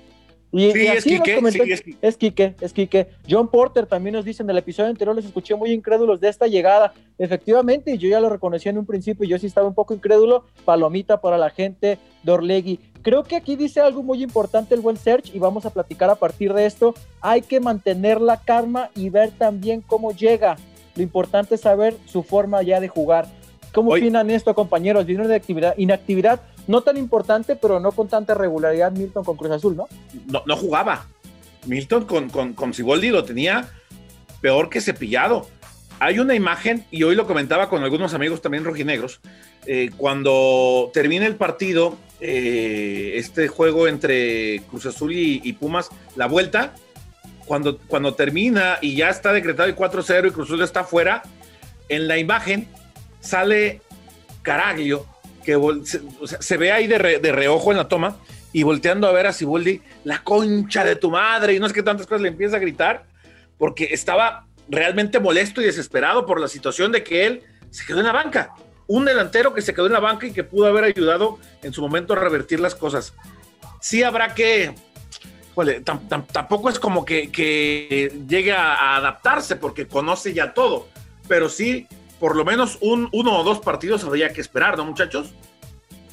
Y, 0.56 0.72
sí, 0.72 0.86
es, 0.86 1.04
Quique, 1.04 1.40
es, 2.02 2.16
Quique, 2.16 2.56
es 2.62 2.74
Quique. 2.74 3.08
John 3.28 3.48
Porter 3.48 3.88
también 3.88 4.14
nos 4.14 4.24
dice 4.24 4.44
en 4.44 4.50
el 4.52 4.60
episodio 4.60 4.92
anterior, 4.92 5.16
les 5.16 5.26
escuché 5.26 5.56
muy 5.56 5.72
incrédulos 5.72 6.20
de 6.22 6.30
esta 6.30 6.46
llegada. 6.46 6.94
Efectivamente, 7.18 7.98
yo 7.98 8.08
ya 8.08 8.20
lo 8.20 8.30
reconocí 8.30 8.70
en 8.70 8.78
un 8.78 8.86
principio, 8.86 9.28
yo 9.28 9.40
sí 9.40 9.48
estaba 9.48 9.68
un 9.68 9.74
poco 9.74 9.96
incrédulo. 9.96 10.46
Palomita 10.64 11.22
para 11.22 11.40
la 11.40 11.50
gente 11.50 11.98
de 12.22 12.32
Orlegui. 12.32 12.80
Creo 13.02 13.24
que 13.24 13.36
aquí 13.36 13.56
dice 13.56 13.82
algo 13.82 14.04
muy 14.04 14.22
importante 14.22 14.76
el 14.76 14.82
buen 14.82 14.96
Search 14.96 15.34
y 15.34 15.40
vamos 15.40 15.66
a 15.66 15.72
platicar 15.72 16.12
a 16.12 16.16
partir 16.16 16.54
de 16.54 16.68
esto. 16.68 16.94
Hay 17.20 17.42
que 17.42 17.60
mantener 17.60 18.22
la 18.22 18.40
calma 18.40 18.92
y 18.96 19.10
ver 19.10 19.32
también 19.32 19.82
cómo 19.82 20.12
llega. 20.12 20.58
Lo 20.96 21.02
importante 21.02 21.56
es 21.56 21.62
saber 21.62 21.96
su 22.06 22.22
forma 22.22 22.62
ya 22.62 22.80
de 22.80 22.90
jugar. 22.90 23.26
¿Cómo 23.74 23.92
opinan 23.92 24.30
esto, 24.30 24.54
compañeros? 24.54 25.06
Viene 25.06 25.28
de 25.28 25.36
actividad, 25.36 25.74
inactividad 25.78 26.42
no 26.68 26.82
tan 26.82 26.96
importante, 26.98 27.56
pero 27.56 27.80
no 27.80 27.92
con 27.92 28.08
tanta 28.08 28.36
regularidad 28.36 28.92
Milton 28.92 29.24
con 29.24 29.36
Cruz 29.36 29.52
Azul, 29.52 29.76
¿no? 29.76 29.88
No, 30.28 30.44
no 30.46 30.56
jugaba. 30.56 31.08
Milton 31.66 32.06
con, 32.06 32.30
con, 32.30 32.54
con 32.54 32.74
Ciboldi 32.74 33.10
lo 33.10 33.24
tenía 33.24 33.68
peor 34.42 34.70
que 34.70 34.80
cepillado. 34.80 35.48
Hay 36.00 36.20
una 36.20 36.36
imagen, 36.36 36.86
y 36.92 37.04
hoy 37.04 37.16
lo 37.16 37.26
comentaba 37.26 37.70
con 37.70 37.84
algunos 37.84 38.14
amigos 38.14 38.42
también 38.42 38.64
rojinegros, 38.64 39.22
eh, 39.66 39.90
cuando 39.98 40.92
termina 40.94 41.26
el 41.26 41.36
partido, 41.36 41.98
eh, 42.20 43.14
este 43.16 43.48
juego 43.48 43.88
entre 43.88 44.62
Cruz 44.70 44.86
Azul 44.86 45.14
y, 45.14 45.54
Pumas, 45.54 45.90
la 46.16 46.28
vuelta, 46.28 46.76
cuando, 47.46 47.78
cuando 47.80 48.14
termina 48.14 48.78
y 48.82 48.96
ya 48.96 49.10
está 49.10 49.34
decretado 49.34 49.70
el 49.70 49.76
4-0 49.76 50.28
y 50.28 50.32
Cruz 50.32 50.50
Azul 50.50 50.62
está 50.62 50.84
fuera, 50.84 51.24
en 51.90 52.08
la 52.08 52.18
imagen 52.18 52.68
sale 53.24 53.82
Caraglio, 54.42 55.06
que 55.44 55.58
se, 56.40 56.58
ve 56.58 56.72
ahí 56.72 56.88
de, 56.88 56.98
reojo 56.98 57.72
en 57.72 57.78
la 57.78 57.88
toma 57.88 58.18
y 58.52 58.64
volteando 58.64 59.08
a 59.08 59.12
ver 59.12 59.26
a 59.26 59.34
Siboldi, 59.34 59.82
la 60.04 60.24
concha 60.24 60.84
de 60.84 60.96
tu 60.96 61.10
madre, 61.10 61.54
y 61.54 61.60
no 61.60 61.66
es 61.66 61.74
que 61.74 61.82
tantas 61.82 62.06
cosas 62.06 62.22
le 62.22 62.28
empieza 62.28 62.58
a 62.58 62.60
gritar, 62.60 63.06
porque 63.58 63.90
estaba 63.92 64.46
realmente 64.70 65.20
molesto 65.20 65.62
y 65.62 65.66
desesperado 65.66 66.26
por 66.26 66.40
la 66.40 66.48
situación 66.48 66.92
de 66.92 67.04
que 67.04 67.26
él 67.26 67.44
se 67.72 67.86
quedó 67.86 68.00
en 68.00 68.06
la 68.06 68.12
banca. 68.12 68.54
Un 68.86 69.06
delantero 69.06 69.54
que 69.54 69.62
se 69.62 69.74
quedó 69.74 69.88
en 69.88 69.94
la 69.94 70.00
banca 70.00 70.28
y 70.28 70.32
que 70.32 70.44
pudo 70.44 70.68
haber 70.68 70.84
ayudado 70.84 71.40
en 71.64 71.74
su 71.74 71.82
momento 71.82 72.14
a 72.14 72.18
revertir 72.18 72.60
las 72.60 72.76
cosas. 72.76 73.14
Sí 73.82 74.04
habrá 74.04 74.36
que, 74.36 74.76
tampoco 76.32 76.70
es 76.70 76.80
como 76.80 77.06
que, 77.06 78.12
llegue 78.28 78.52
a, 78.52 78.98
adaptarse 78.98 79.56
porque 79.56 79.88
conoce 79.88 80.34
ya 80.34 80.54
todo, 80.54 80.88
pero 81.28 81.50
sí, 81.50 81.88
por 82.24 82.38
lo 82.38 82.46
menos 82.46 82.78
un, 82.80 83.10
uno 83.12 83.38
o 83.38 83.44
dos 83.44 83.60
partidos 83.60 84.06
habría 84.06 84.32
que 84.32 84.40
esperar, 84.40 84.78
¿no, 84.78 84.86
muchachos? 84.86 85.34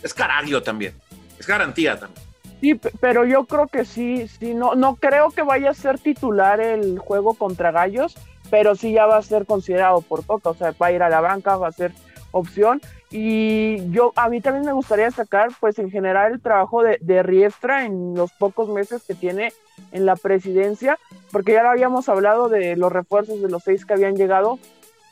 Es 0.03 0.13
Caraglio 0.13 0.61
también, 0.61 0.93
es 1.39 1.47
garantía 1.47 2.01
también. 2.01 2.21
Sí, 2.61 2.75
pero 3.01 3.25
yo 3.25 3.45
creo 3.45 3.69
que 3.69 3.85
sí, 3.85 4.27
sí, 4.27 4.53
no, 4.53 4.75
no 4.75 4.97
creo 4.97 5.31
que 5.31 5.43
vaya 5.43 5.71
a 5.71 5.75
ser 5.75 6.01
titular 6.01 6.61
el 6.61 6.99
juego 6.99 7.35
contra 7.35 7.71
Gallos, 7.71 8.17
pero 8.51 8.75
sí 8.75 8.91
ya 8.91 9.07
va 9.07 9.19
a 9.19 9.23
ser 9.23 9.47
considerado 9.47 10.01
por 10.01 10.27
Coca, 10.27 10.51
o 10.51 10.55
sea, 10.55 10.75
va 10.83 10.89
a 10.89 10.93
ir 10.93 11.05
a 11.05 11.09
la 11.09 11.21
banca, 11.21 11.57
va 11.57 11.69
a 11.69 11.73
ser 11.73 11.93
opción. 12.33 12.81
Y 13.09 13.89
yo, 13.93 14.13
a 14.17 14.29
mí 14.29 14.41
también 14.41 14.67
me 14.67 14.73
gustaría 14.73 15.05
destacar, 15.05 15.51
pues 15.61 15.79
en 15.79 15.93
general, 15.93 16.33
el 16.33 16.41
trabajo 16.41 16.83
de 16.83 17.23
Riestra 17.23 17.85
en 17.85 18.17
los 18.17 18.33
pocos 18.33 18.69
meses 18.69 19.05
que 19.07 19.15
tiene 19.15 19.53
en 19.93 20.07
la 20.07 20.17
presidencia, 20.17 20.99
porque 21.31 21.53
ya 21.53 21.63
lo 21.63 21.71
habíamos 21.71 22.09
hablado 22.09 22.49
de 22.49 22.75
los 22.75 22.91
refuerzos 22.91 23.41
de 23.41 23.49
los 23.49 23.63
seis 23.63 23.87
que 23.87 23.93
habían 23.93 24.17
llegado, 24.17 24.59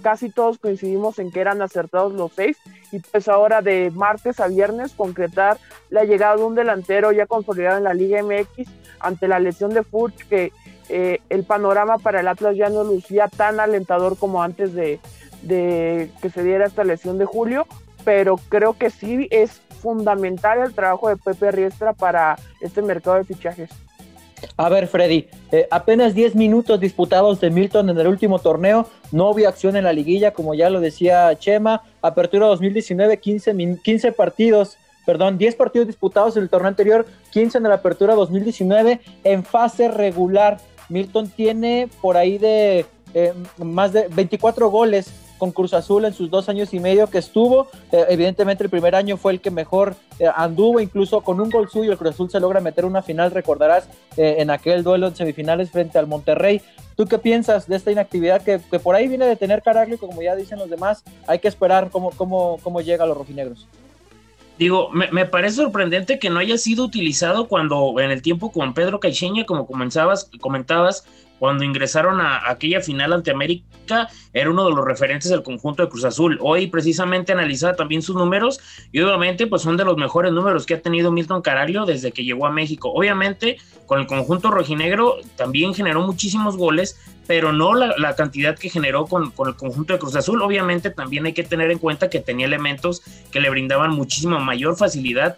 casi 0.02 0.30
todos 0.30 0.58
coincidimos 0.58 1.18
en 1.18 1.30
que 1.30 1.40
eran 1.40 1.60
acertados 1.62 2.12
los 2.12 2.32
seis 2.32 2.56
y 2.92 3.00
pues 3.00 3.28
ahora 3.28 3.62
de 3.62 3.90
martes 3.94 4.40
a 4.40 4.48
viernes 4.48 4.92
concretar 4.92 5.58
la 5.90 6.04
llegada 6.04 6.36
de 6.36 6.44
un 6.44 6.54
delantero 6.54 7.12
ya 7.12 7.26
consolidado 7.26 7.78
en 7.78 7.84
la 7.84 7.94
Liga 7.94 8.22
MX 8.22 8.68
ante 9.00 9.28
la 9.28 9.38
lesión 9.38 9.74
de 9.74 9.82
Furch 9.82 10.28
que 10.28 10.52
eh, 10.88 11.20
el 11.28 11.44
panorama 11.44 11.98
para 11.98 12.20
el 12.20 12.28
Atlas 12.28 12.56
ya 12.56 12.70
no 12.70 12.84
lucía 12.84 13.28
tan 13.28 13.60
alentador 13.60 14.16
como 14.16 14.42
antes 14.42 14.72
de, 14.72 15.00
que 15.46 16.30
se 16.30 16.42
diera 16.42 16.66
esta 16.66 16.84
lesión 16.84 17.18
de 17.18 17.26
Julio, 17.26 17.66
pero 18.04 18.36
creo 18.48 18.72
que 18.72 18.90
sí 18.90 19.28
es 19.30 19.60
fundamental 19.82 20.60
el 20.60 20.74
trabajo 20.74 21.08
de 21.08 21.16
Pepe 21.16 21.52
Riestra 21.52 21.92
para 21.92 22.36
este 22.60 22.82
mercado 22.82 23.16
de 23.16 23.24
fichajes. 23.24 23.70
A 24.56 24.68
ver, 24.68 24.88
Freddy, 24.88 25.28
eh, 25.52 25.66
apenas 25.70 26.14
10 26.14 26.34
minutos 26.34 26.80
disputados 26.80 27.40
de 27.40 27.50
Milton 27.50 27.90
en 27.90 27.98
el 27.98 28.06
último 28.06 28.38
torneo, 28.38 28.88
no 29.12 29.30
hubo 29.30 29.46
acción 29.46 29.76
en 29.76 29.84
la 29.84 29.92
liguilla, 29.92 30.32
como 30.32 30.54
ya 30.54 30.70
lo 30.70 30.80
decía 30.80 31.36
Chema, 31.38 31.82
apertura 32.02 32.46
2019, 32.46 33.18
15, 33.18 33.78
15 33.82 34.12
partidos, 34.12 34.76
perdón, 35.06 35.38
10 35.38 35.54
partidos 35.56 35.86
disputados 35.86 36.36
en 36.36 36.42
el 36.42 36.48
torneo 36.48 36.68
anterior, 36.68 37.06
15 37.30 37.58
en 37.58 37.64
la 37.64 37.74
apertura 37.74 38.14
2019, 38.14 39.00
en 39.24 39.44
fase 39.44 39.88
regular. 39.88 40.58
Milton 40.88 41.28
tiene 41.28 41.88
por 42.00 42.16
ahí 42.16 42.38
de 42.38 42.86
eh, 43.14 43.32
más 43.58 43.92
de 43.92 44.08
24 44.08 44.70
goles 44.70 45.12
con 45.38 45.52
Cruz 45.52 45.72
Azul 45.72 46.04
en 46.04 46.12
sus 46.12 46.30
dos 46.30 46.48
años 46.48 46.74
y 46.74 46.80
medio 46.80 47.06
que 47.06 47.18
estuvo. 47.18 47.68
Eh, 47.92 48.04
evidentemente 48.08 48.64
el 48.64 48.70
primer 48.70 48.94
año 48.94 49.16
fue 49.16 49.32
el 49.32 49.40
que 49.40 49.50
mejor 49.50 49.94
eh, 50.18 50.26
anduvo, 50.34 50.80
incluso 50.80 51.22
con 51.22 51.40
un 51.40 51.48
gol 51.48 51.70
suyo 51.70 51.92
el 51.92 51.98
Cruz 51.98 52.10
Azul 52.10 52.30
se 52.30 52.40
logra 52.40 52.60
meter 52.60 52.84
una 52.84 53.02
final, 53.02 53.30
recordarás, 53.30 53.88
en 54.16 54.50
aquel 54.50 54.82
duelo 54.82 55.06
en 55.06 55.14
semifinales 55.14 55.70
frente 55.70 55.96
al 55.96 56.08
Monterrey. 56.08 56.60
¿Tú 56.96 57.06
qué 57.06 57.18
piensas 57.18 57.68
de 57.68 57.76
esta 57.76 57.92
inactividad 57.92 58.42
que, 58.42 58.58
por 58.58 58.96
ahí 58.96 59.06
viene 59.06 59.24
de 59.24 59.36
tener 59.36 59.62
Caraglio, 59.62 59.98
como 59.98 60.20
ya 60.20 60.34
dicen 60.34 60.58
los 60.58 60.68
demás? 60.68 61.04
Hay 61.28 61.38
que 61.38 61.46
esperar 61.46 61.90
cómo, 61.90 62.10
cómo, 62.10 62.58
cómo 62.64 62.80
llega 62.80 63.04
a 63.04 63.06
los 63.06 63.16
rojinegros. 63.16 63.68
Digo, 64.58 64.90
me, 64.90 65.24
parece 65.24 65.56
sorprendente 65.56 66.18
que 66.18 66.30
no 66.30 66.40
haya 66.40 66.58
sido 66.58 66.84
utilizado 66.84 67.46
cuando 67.46 68.00
en 68.00 68.10
el 68.10 68.22
tiempo 68.22 68.50
con 68.50 68.74
Pedro 68.74 68.98
Caixeña, 68.98 69.46
como 69.46 69.68
comenzabas, 69.68 70.28
comentabas, 70.40 71.06
cuando 71.38 71.64
ingresaron 71.64 72.20
a, 72.20 72.48
aquella 72.48 72.80
final 72.80 73.12
ante 73.12 73.30
América, 73.30 74.08
era 74.32 74.50
uno 74.50 74.68
de 74.68 74.74
los 74.74 74.84
referentes 74.84 75.30
del 75.30 75.42
conjunto 75.42 75.82
de 75.82 75.88
Cruz 75.88 76.04
Azul. 76.04 76.38
Hoy 76.42 76.66
precisamente 76.66 77.32
analizaba 77.32 77.74
también 77.74 78.02
sus 78.02 78.16
números 78.16 78.60
y 78.92 79.00
obviamente 79.00 79.46
pues 79.46 79.62
son 79.62 79.76
de 79.76 79.84
los 79.84 79.96
mejores 79.96 80.32
números 80.32 80.66
que 80.66 80.74
ha 80.74 80.82
tenido 80.82 81.10
Milton 81.10 81.42
Caraglio 81.42 81.86
desde 81.86 82.12
que 82.12 82.24
llegó 82.24 82.46
a 82.46 82.50
México. 82.50 82.92
Obviamente 82.92 83.58
con 83.86 84.00
el 84.00 84.06
conjunto 84.06 84.50
rojinegro 84.50 85.16
también 85.36 85.74
generó 85.74 86.02
muchísimos 86.02 86.56
goles, 86.56 87.00
pero 87.26 87.52
no 87.52 87.74
la, 87.74 88.14
cantidad 88.16 88.58
que 88.58 88.68
generó 88.68 89.06
con, 89.06 89.30
con, 89.30 89.48
el 89.48 89.54
conjunto 89.54 89.92
de 89.92 89.98
Cruz 89.98 90.16
Azul. 90.16 90.42
Obviamente 90.42 90.90
también 90.90 91.26
hay 91.26 91.32
que 91.32 91.44
tener 91.44 91.70
en 91.70 91.78
cuenta 91.78 92.10
que 92.10 92.20
tenía 92.20 92.46
elementos 92.46 93.02
que 93.30 93.40
le 93.40 93.48
brindaban 93.48 93.90
muchísima 93.90 94.38
mayor 94.38 94.76
facilidad 94.76 95.36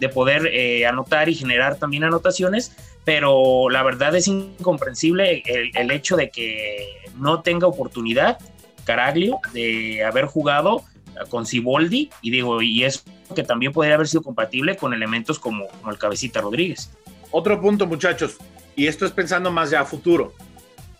de 0.00 0.08
poder 0.08 0.46
eh, 0.46 0.86
anotar 0.86 1.28
y 1.28 1.34
generar 1.34 1.76
también 1.76 2.04
anotaciones, 2.04 2.72
pero 3.08 3.70
la 3.70 3.82
verdad 3.82 4.14
es 4.16 4.28
incomprensible 4.28 5.42
el, 5.46 5.90
hecho 5.90 6.14
de 6.14 6.28
que 6.28 7.08
no 7.16 7.40
tenga 7.40 7.66
oportunidad 7.66 8.36
Caraglio 8.84 9.40
de 9.54 10.04
haber 10.04 10.26
jugado 10.26 10.84
con 11.30 11.46
Ciboldi 11.46 12.10
y 12.20 12.30
digo, 12.30 12.60
y 12.60 12.84
es 12.84 13.02
que 13.34 13.42
también 13.44 13.72
podría 13.72 13.94
haber 13.94 14.08
sido 14.08 14.22
compatible 14.22 14.76
con 14.76 14.92
elementos 14.92 15.38
como, 15.38 15.68
como 15.68 15.90
el 15.90 15.96
Cabecita 15.96 16.42
Rodríguez. 16.42 16.90
Otro 17.30 17.58
punto, 17.62 17.86
muchachos, 17.86 18.36
y 18.76 18.88
esto 18.88 19.06
es 19.06 19.12
pensando 19.12 19.50
más 19.50 19.70
ya 19.70 19.80
a 19.80 19.84
futuro. 19.86 20.34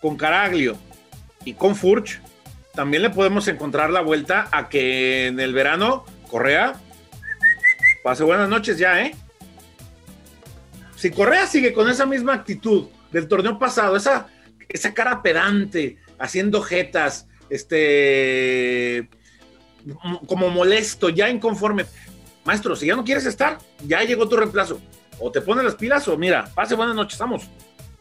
Con 0.01 0.17
Caraglio 0.17 0.77
y 1.45 1.53
con 1.53 1.75
Furch, 1.75 2.19
también 2.73 3.03
le 3.03 3.11
podemos 3.11 3.47
encontrar 3.47 3.91
la 3.91 4.01
vuelta 4.01 4.49
a 4.51 4.67
que 4.67 5.27
en 5.27 5.39
el 5.39 5.53
verano 5.53 6.05
Correa 6.27 6.73
Pase 8.03 8.23
buenas 8.23 8.49
noches 8.49 8.79
ya, 8.79 8.99
¿eh? 8.99 9.13
Si 10.99 11.11
Correa 11.11 11.47
sigue 11.47 11.71
con 11.71 11.89
esa 11.89 12.05
misma 12.05 12.33
actitud 12.33 12.87
del 13.13 13.29
torneo 13.29 13.57
pasado, 13.57 13.95
esa, 13.95 14.27
esa 14.67 14.93
cara 14.93 15.21
pedante, 15.21 15.97
haciendo 16.17 16.61
jetas, 16.61 17.25
este, 17.49 19.07
como 20.27 20.49
molesto, 20.49 21.07
ya 21.07 21.29
inconforme. 21.29 21.85
Maestro, 22.43 22.75
si 22.75 22.87
ya 22.87 22.97
no 22.97 23.05
quieres 23.05 23.25
estar, 23.25 23.59
ya 23.87 24.03
llegó 24.03 24.27
tu 24.27 24.35
reemplazo. 24.35 24.81
O 25.21 25.31
te 25.31 25.39
pones 25.39 25.63
las 25.63 25.75
pilas 25.75 26.05
o 26.09 26.17
mira, 26.17 26.49
pase 26.53 26.75
buenas 26.75 26.97
noches, 26.97 27.17
vamos. 27.17 27.43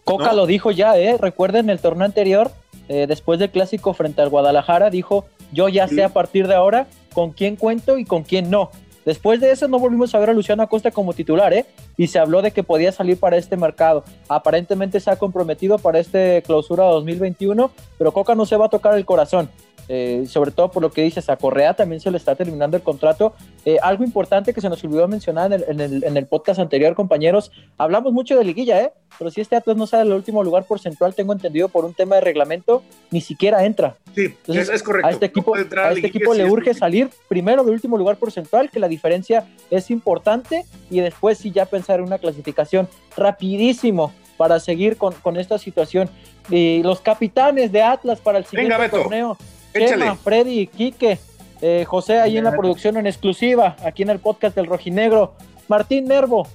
Coca 0.02 0.32
lo 0.32 0.46
dijo 0.46 0.72
ya, 0.72 0.98
¿eh? 0.98 1.16
Recuerden 1.20 1.70
el 1.70 1.78
torneo 1.78 2.04
anterior, 2.04 2.50
eh, 2.88 3.06
después 3.06 3.38
del 3.38 3.50
clásico 3.50 3.94
frente 3.94 4.22
al 4.22 4.28
Guadalajara, 4.28 4.90
dijo, 4.90 5.28
yo 5.52 5.68
ya 5.68 5.86
sé 5.86 6.02
a 6.02 6.08
partir 6.08 6.48
de 6.48 6.56
ahora 6.56 6.88
con 7.12 7.30
quién 7.30 7.54
cuento 7.54 7.96
y 7.96 8.04
con 8.04 8.24
quién 8.24 8.50
no. 8.50 8.72
Después 9.08 9.40
de 9.40 9.50
eso 9.50 9.68
no 9.68 9.78
volvimos 9.78 10.14
a 10.14 10.18
ver 10.18 10.28
a 10.28 10.34
Luciano 10.34 10.62
Acosta 10.62 10.90
como 10.90 11.14
titular, 11.14 11.54
¿eh? 11.54 11.64
Y 11.96 12.08
se 12.08 12.18
habló 12.18 12.42
de 12.42 12.50
que 12.50 12.62
podía 12.62 12.92
salir 12.92 13.18
para 13.18 13.38
este 13.38 13.56
mercado. 13.56 14.04
Aparentemente 14.28 15.00
se 15.00 15.10
ha 15.10 15.16
comprometido 15.16 15.78
para 15.78 15.98
este 15.98 16.42
clausura 16.42 16.84
2021, 16.84 17.70
pero 17.96 18.12
Coca 18.12 18.34
no 18.34 18.44
se 18.44 18.58
va 18.58 18.66
a 18.66 18.68
tocar 18.68 18.98
el 18.98 19.06
corazón. 19.06 19.48
Eh, 19.88 20.24
sobre 20.28 20.50
todo 20.50 20.70
por 20.70 20.82
lo 20.82 20.90
que 20.90 21.02
dices, 21.02 21.28
a 21.30 21.36
Correa 21.36 21.74
también 21.74 22.00
se 22.00 22.10
le 22.10 22.18
está 22.18 22.34
terminando 22.34 22.76
el 22.76 22.82
contrato. 22.82 23.34
Eh, 23.64 23.78
algo 23.82 24.04
importante 24.04 24.52
que 24.52 24.60
se 24.60 24.68
nos 24.68 24.82
olvidó 24.84 25.08
mencionar 25.08 25.52
en 25.52 25.80
el, 25.80 26.26
podcast 26.26 26.60
anterior, 26.60 26.94
compañeros, 26.94 27.50
hablamos 27.78 28.12
mucho 28.12 28.36
de 28.36 28.44
liguilla, 28.44 28.82
¿eh? 28.82 28.92
pero 29.18 29.30
si 29.30 29.40
este 29.40 29.56
Atlas 29.56 29.76
no 29.76 29.86
sale 29.86 30.10
el 30.10 30.16
último 30.16 30.44
lugar 30.44 30.64
porcentual, 30.64 31.14
tengo 31.14 31.32
entendido 31.32 31.68
por 31.68 31.84
un 31.84 31.94
tema 31.94 32.16
de 32.16 32.20
reglamento, 32.20 32.82
ni 33.10 33.20
siquiera 33.20 33.64
entra. 33.64 33.96
Sí, 34.14 34.34
es, 34.46 34.82
correcto. 34.82 35.08
A 35.08 35.10
este 35.10 35.26
equipo, 35.26 35.54
a 35.54 35.92
este 35.92 36.06
equipo 36.06 36.34
le 36.34 36.44
urge 36.44 36.74
salir 36.74 37.08
primero 37.28 37.64
del 37.64 37.72
último 37.72 37.96
lugar 37.96 38.16
porcentual, 38.16 38.70
que 38.70 38.78
la 38.78 38.88
diferencia 38.88 39.46
es 39.70 39.90
importante, 39.90 40.64
y 40.90 41.00
después 41.00 41.38
sí 41.38 41.50
ya 41.50 41.64
pensar 41.64 42.00
en 42.00 42.06
una 42.06 42.18
clasificación 42.18 42.88
rapidísimo 43.16 44.12
para 44.36 44.60
seguir 44.60 44.96
con, 44.96 45.14
con 45.14 45.36
esta 45.36 45.58
situación. 45.58 46.10
Y 46.50 46.82
los 46.82 47.00
capitanes 47.00 47.72
de 47.72 47.82
Atlas 47.82 48.20
para 48.20 48.38
el 48.38 48.44
siguiente 48.44 48.88
torneo. 48.88 49.36
Chema, 49.72 50.16
Freddy, 50.16 50.66
Quique, 50.66 51.18
eh, 51.60 51.84
José 51.86 52.20
ahí 52.20 52.36
en 52.36 52.44
la 52.44 52.52
producción 52.52 52.96
en 52.96 53.06
exclusiva, 53.06 53.76
aquí 53.84 54.02
en 54.02 54.10
el 54.10 54.18
podcast 54.18 54.54
del 54.54 54.66
Rojinegro. 54.66 55.34
Martín 55.66 56.06
Nervo, 56.06 56.46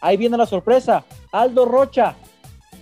ahí 0.00 0.16
viene 0.16 0.36
la 0.36 0.46
sorpresa. 0.46 1.04
Aldo 1.32 1.64
Rocha 1.64 2.14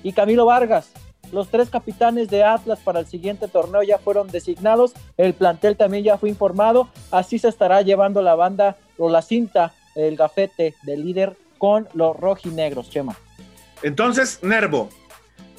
y 0.03 0.13
Camilo 0.13 0.47
Vargas, 0.47 0.93
los 1.33 1.49
tres 1.49 1.71
capitanes 1.71 2.29
de 2.29 2.45
Atlas 2.45 2.79
para 2.85 3.01
el 3.01 3.07
siguiente 3.07 3.49
torneo 3.49 3.83
ya 3.83 3.99
fueron 3.99 4.29
designados. 4.29 4.93
El 5.17 5.33
plantel 5.33 5.77
también 5.77 6.05
ya 6.05 6.19
fue 6.19 6.29
informado. 6.29 6.89
Así 7.11 7.39
se 7.39 7.49
estará 7.49 7.81
llevando 7.81 8.21
la 8.21 8.35
banda 8.35 8.77
o 8.99 9.09
la 9.09 9.23
cinta, 9.23 9.73
el 9.95 10.17
gafete 10.17 10.75
del 10.83 11.05
líder 11.05 11.37
con 11.57 11.89
los 11.95 12.15
rojinegros, 12.17 12.91
Chema. 12.91 13.17
Entonces, 13.83 14.41
Nervo, 14.43 14.91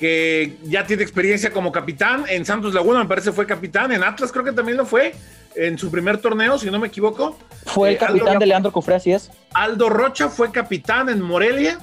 que 0.03 0.57
ya 0.63 0.85
tiene 0.85 1.01
experiencia 1.01 1.49
como 1.49 1.71
capitán. 1.71 2.25
En 2.27 2.43
Santos 2.43 2.73
Laguna 2.73 2.99
me 2.99 3.05
parece 3.05 3.31
fue 3.31 3.47
capitán. 3.47 3.89
En 3.93 4.03
Atlas 4.03 4.33
creo 4.33 4.43
que 4.43 4.51
también 4.51 4.77
lo 4.77 4.85
fue 4.85 5.15
en 5.55 5.77
su 5.77 5.89
primer 5.89 6.17
torneo, 6.17 6.59
si 6.59 6.69
no 6.69 6.77
me 6.77 6.87
equivoco. 6.87 7.39
Fue 7.67 7.91
el 7.91 7.95
eh, 7.95 7.99
capitán 7.99 8.37
de 8.37 8.45
Leandro 8.45 8.73
Cufré, 8.73 8.95
así 8.95 9.13
es. 9.13 9.31
Aldo 9.53 9.87
Rocha 9.87 10.27
fue 10.27 10.51
capitán 10.51 11.07
en 11.07 11.21
Morelia. 11.21 11.79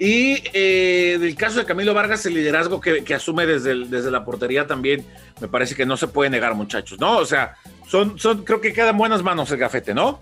Y 0.00 0.42
eh, 0.52 1.16
del 1.20 1.36
caso 1.36 1.60
de 1.60 1.64
Camilo 1.64 1.94
Vargas, 1.94 2.26
el 2.26 2.34
liderazgo 2.34 2.80
que, 2.80 3.14
asume 3.14 3.46
desde, 3.46 3.84
desde 3.84 4.10
la 4.10 4.24
portería 4.24 4.66
también 4.66 5.06
me 5.40 5.46
parece 5.46 5.76
que 5.76 5.86
no 5.86 5.96
se 5.96 6.08
puede 6.08 6.28
negar, 6.28 6.56
muchachos, 6.56 6.98
¿no? 6.98 7.18
O 7.18 7.24
sea, 7.24 7.54
son, 7.86 8.18
son 8.18 8.42
creo 8.42 8.60
que 8.60 8.72
quedan 8.72 8.98
buenas 8.98 9.22
manos 9.22 9.48
el 9.52 9.58
gafete, 9.58 9.94
¿no? 9.94 10.18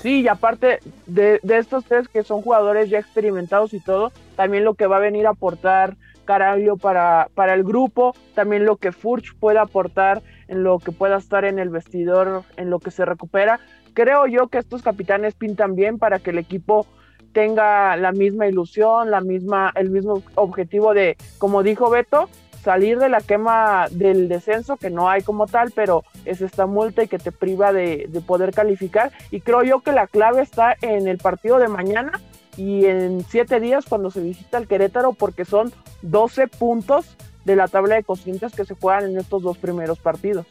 Sí, 0.00 0.20
y 0.20 0.28
aparte 0.28 0.78
de, 1.06 1.40
de, 1.42 1.58
estos 1.58 1.84
tres 1.84 2.06
que 2.06 2.22
son 2.22 2.42
jugadores 2.42 2.90
ya 2.90 3.00
experimentados 3.00 3.74
y 3.74 3.80
todo, 3.80 4.12
también 4.36 4.62
lo 4.62 4.74
que 4.74 4.86
va 4.86 4.98
a 4.98 5.00
venir 5.00 5.26
a 5.26 5.30
aportar 5.30 5.96
Caraglio 6.28 6.76
para, 6.76 7.30
para 7.34 7.54
el 7.54 7.64
grupo, 7.64 8.14
también 8.34 8.66
lo 8.66 8.76
que 8.76 8.92
Furch 8.92 9.34
puede 9.40 9.58
aportar 9.58 10.20
en 10.46 10.62
lo 10.62 10.78
que 10.78 10.92
pueda 10.92 11.16
estar 11.16 11.46
en 11.46 11.58
el 11.58 11.70
vestidor, 11.70 12.42
en 12.58 12.68
lo 12.68 12.80
que 12.80 12.90
se 12.90 13.06
recupera. 13.06 13.60
Creo 13.94 14.26
yo 14.26 14.48
que 14.48 14.58
estos 14.58 14.82
capitanes 14.82 15.34
pintan 15.34 15.74
bien 15.74 15.98
para 15.98 16.18
que 16.18 16.28
el 16.28 16.36
equipo 16.36 16.86
tenga 17.32 17.96
la 17.96 18.12
misma 18.12 18.46
ilusión, 18.46 19.10
la 19.10 19.22
misma, 19.22 19.72
el 19.74 19.88
mismo 19.88 20.22
objetivo 20.34 20.92
de, 20.92 21.16
como 21.38 21.62
dijo 21.62 21.88
Beto, 21.88 22.28
salir 22.62 22.98
de 22.98 23.08
la 23.08 23.22
quema 23.22 23.86
del 23.90 24.28
descenso, 24.28 24.76
que 24.76 24.90
no 24.90 25.08
hay 25.08 25.22
como 25.22 25.46
tal, 25.46 25.72
pero 25.74 26.04
es 26.26 26.42
esta 26.42 26.66
multa 26.66 27.04
y 27.04 27.08
que 27.08 27.18
te 27.18 27.32
priva 27.32 27.72
de, 27.72 28.04
de 28.06 28.20
poder 28.20 28.52
calificar. 28.52 29.12
Y 29.30 29.40
creo 29.40 29.62
yo 29.62 29.80
que 29.80 29.92
la 29.92 30.06
clave 30.06 30.42
está 30.42 30.76
en 30.82 31.08
el 31.08 31.16
partido 31.16 31.58
de 31.58 31.68
mañana, 31.68 32.20
y 32.58 32.86
en 32.86 33.24
siete 33.26 33.60
días 33.60 33.86
cuando 33.88 34.10
se 34.10 34.20
visita 34.20 34.58
el 34.58 34.66
Querétaro 34.66 35.12
porque 35.12 35.44
son 35.44 35.72
12 36.02 36.48
puntos 36.48 37.06
de 37.44 37.54
la 37.54 37.68
tabla 37.68 37.94
de 37.94 38.02
cocientes 38.02 38.52
que 38.52 38.64
se 38.64 38.74
juegan 38.74 39.04
en 39.04 39.16
estos 39.16 39.42
dos 39.42 39.56
primeros 39.56 40.00
partidos. 40.00 40.44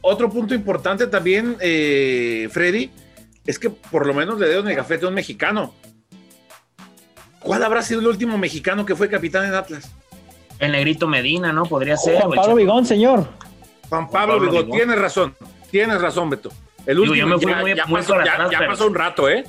Otro 0.00 0.28
punto 0.28 0.52
importante 0.52 1.06
también, 1.06 1.56
eh, 1.60 2.48
Freddy, 2.50 2.90
es 3.46 3.58
que 3.60 3.70
por 3.70 4.04
lo 4.04 4.12
menos 4.12 4.38
le 4.40 4.48
dieron 4.48 4.68
el 4.68 4.74
gafete 4.74 5.06
a 5.06 5.08
un 5.08 5.14
mexicano. 5.14 5.72
¿Cuál 7.38 7.62
habrá 7.62 7.82
sido 7.82 8.00
el 8.00 8.08
último 8.08 8.36
mexicano 8.36 8.84
que 8.84 8.96
fue 8.96 9.08
capitán 9.08 9.44
en 9.46 9.54
Atlas? 9.54 9.92
El 10.58 10.72
negrito 10.72 11.06
Medina, 11.06 11.52
¿no? 11.52 11.66
Podría 11.66 11.96
ser. 11.96 12.20
Juan 12.20 12.32
Pablo 12.32 12.56
Vigón, 12.56 12.84
señor. 12.84 13.28
Juan 13.88 14.10
Pablo, 14.10 14.40
Vigón, 14.40 14.70
tienes 14.70 14.98
razón, 14.98 15.36
tienes 15.70 16.00
razón, 16.00 16.30
Beto. 16.30 16.50
El 16.84 16.98
último 16.98 17.36
ya, 17.68 17.86
pasó 18.66 18.86
un 18.88 18.94
rato, 18.94 19.28
¿eh? 19.28 19.44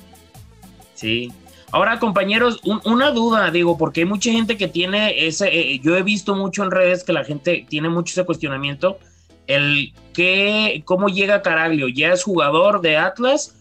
Sí. 0.93 1.33
Ahora, 1.73 1.97
compañeros, 1.97 2.61
una 2.85 3.09
duda, 3.09 3.49
digo, 3.49 3.79
porque 3.79 4.01
hay 4.01 4.05
mucha 4.05 4.31
gente 4.31 4.57
que 4.57 4.67
tiene 4.67 5.25
ese, 5.25 5.47
eh, 5.47 5.79
yo 5.79 5.97
he 5.97 6.03
visto 6.03 6.35
mucho 6.35 6.63
en 6.63 6.69
redes 6.69 7.03
que 7.03 7.13
la 7.13 7.23
gente 7.23 7.65
tiene 7.67 7.89
mucho 7.89 8.11
ese 8.11 8.27
cuestionamiento, 8.27 8.99
el 9.47 9.91
que, 10.13 10.83
¿cómo 10.85 11.09
llega 11.09 11.41
Caraglio? 11.41 11.87
¿Ya 11.87 12.13
es 12.13 12.21
jugador 12.21 12.81
de 12.81 12.97
Atlas? 12.97 13.55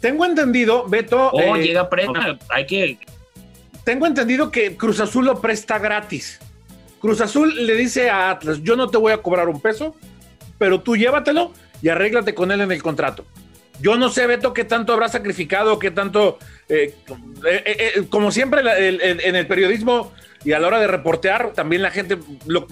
Tengo 0.00 0.24
entendido, 0.24 0.86
Beto. 0.86 1.30
O 1.30 1.56
eh, 1.56 1.64
llega 1.66 1.90
presta, 1.90 2.38
hay 2.50 2.64
que... 2.64 2.98
Tengo 3.82 4.06
entendido 4.06 4.52
que 4.52 4.76
Cruz 4.76 5.00
Azul 5.00 5.24
lo 5.24 5.40
presta 5.40 5.80
gratis. 5.80 6.38
Cruz 7.00 7.20
Azul 7.20 7.66
le 7.66 7.74
dice 7.74 8.08
a 8.08 8.30
Atlas, 8.30 8.62
yo 8.62 8.76
no 8.76 8.88
te 8.88 8.98
voy 8.98 9.12
a 9.12 9.18
cobrar 9.18 9.48
un 9.48 9.60
peso, 9.60 9.96
pero 10.58 10.80
tú 10.80 10.96
llévatelo 10.96 11.50
y 11.82 11.88
arréglate 11.88 12.36
con 12.36 12.52
él 12.52 12.60
en 12.60 12.70
el 12.70 12.84
contrato. 12.84 13.24
Yo 13.80 13.96
no 13.96 14.08
sé, 14.08 14.26
Beto, 14.26 14.52
qué 14.52 14.64
tanto 14.64 14.92
habrá 14.92 15.08
sacrificado, 15.08 15.78
qué 15.78 15.90
tanto, 15.90 16.38
eh, 16.68 16.94
eh, 17.46 17.62
eh, 17.64 18.04
como 18.08 18.30
siempre 18.30 18.62
en 18.88 19.36
el 19.36 19.46
periodismo 19.46 20.12
y 20.44 20.52
a 20.52 20.58
la 20.58 20.68
hora 20.68 20.80
de 20.80 20.86
reportear, 20.86 21.52
también 21.52 21.82
la 21.82 21.90
gente, 21.90 22.18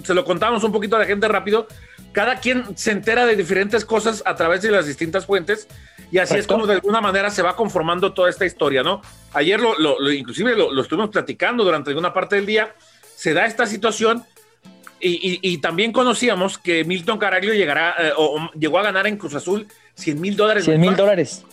se 0.03 0.13
lo 0.13 0.25
contamos 0.25 0.63
un 0.63 0.71
poquito 0.71 0.95
a 0.95 0.99
la 0.99 1.05
gente 1.05 1.27
rápido, 1.27 1.67
cada 2.11 2.39
quien 2.39 2.77
se 2.77 2.91
entera 2.91 3.25
de 3.25 3.35
diferentes 3.35 3.83
cosas 3.83 4.23
a 4.25 4.35
través 4.35 4.61
de 4.61 4.71
las 4.71 4.87
distintas 4.87 5.25
fuentes 5.25 5.67
y 6.11 6.17
así 6.17 6.37
es 6.37 6.47
como 6.47 6.65
de 6.65 6.75
alguna 6.75 7.01
manera 7.01 7.29
se 7.29 7.41
va 7.41 7.55
conformando 7.55 8.13
toda 8.13 8.29
esta 8.29 8.45
historia, 8.45 8.83
¿no? 8.83 9.01
Ayer 9.33 9.59
lo, 9.59 10.11
inclusive 10.11 10.55
lo, 10.55 10.81
estuvimos 10.81 11.09
platicando 11.09 11.65
durante 11.65 11.89
alguna 11.89 12.13
parte 12.13 12.37
del 12.37 12.45
día, 12.45 12.73
se 13.15 13.33
da 13.33 13.45
esta 13.45 13.65
situación 13.65 14.23
y, 15.07 15.57
también 15.59 15.91
conocíamos 15.91 16.57
que 16.57 16.83
Milton 16.83 17.17
Caraglio 17.17 17.53
llegará 17.53 17.95
o 18.17 18.49
llegó 18.57 18.79
a 18.79 18.83
ganar 18.83 19.07
en 19.07 19.17
Cruz 19.17 19.35
Azul 19.35 19.67
100 19.95 20.21
mil 20.21 20.35
dólares. 20.35 20.65
100 20.65 20.79
mil 20.81 20.95
dólares. 20.95 21.43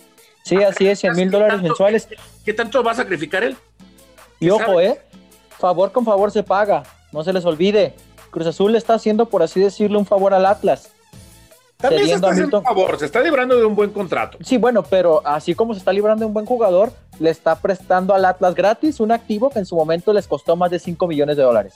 Sí, 0.43 0.57
así 0.57 0.87
es, 0.87 0.99
100 0.99 1.15
mil 1.15 1.31
dólares 1.31 1.61
mensuales. 1.61 2.07
¿qué, 2.43 2.53
tanto 2.53 2.83
va 2.83 2.91
a 2.91 2.95
sacrificar 2.95 3.43
él? 3.43 3.55
Y 4.39 4.49
ojo, 4.49 4.81
¿eh? 4.81 4.99
Favor 5.57 5.91
con 5.91 6.03
favor 6.03 6.31
se 6.31 6.43
paga, 6.43 6.83
no 7.11 7.23
se 7.23 7.31
les 7.31 7.45
olvide. 7.45 7.93
Cruz 8.29 8.47
Azul 8.47 8.73
le 8.73 8.77
está 8.77 8.95
haciendo, 8.95 9.27
por 9.27 9.43
así 9.43 9.61
decirlo, 9.61 9.99
un 9.99 10.05
favor 10.05 10.33
al 10.33 10.45
Atlas. 10.45 10.89
También 11.77 12.07
se 12.07 12.13
está 12.13 12.29
haciendo 12.29 12.59
un 12.59 12.63
favor, 12.63 12.97
se 12.97 13.05
está 13.05 13.21
librando 13.21 13.57
de 13.57 13.65
un 13.65 13.75
buen 13.75 13.91
contrato. 13.91 14.37
Sí, 14.41 14.57
bueno, 14.57 14.83
pero 14.83 15.21
así 15.25 15.53
como 15.53 15.73
se 15.73 15.79
está 15.79 15.93
librando 15.93 16.21
de 16.21 16.27
un 16.27 16.33
buen 16.33 16.45
jugador, 16.45 16.91
le 17.19 17.29
está 17.29 17.55
prestando 17.55 18.13
al 18.13 18.25
Atlas 18.25 18.55
gratis 18.55 18.99
un 18.99 19.11
activo 19.11 19.49
que 19.49 19.59
en 19.59 19.65
su 19.65 19.75
momento 19.75 20.11
les 20.13 20.27
costó 20.27 20.55
más 20.55 20.71
de 20.71 20.79
5 20.79 21.07
millones 21.07 21.37
de 21.37 21.43
dólares. 21.43 21.75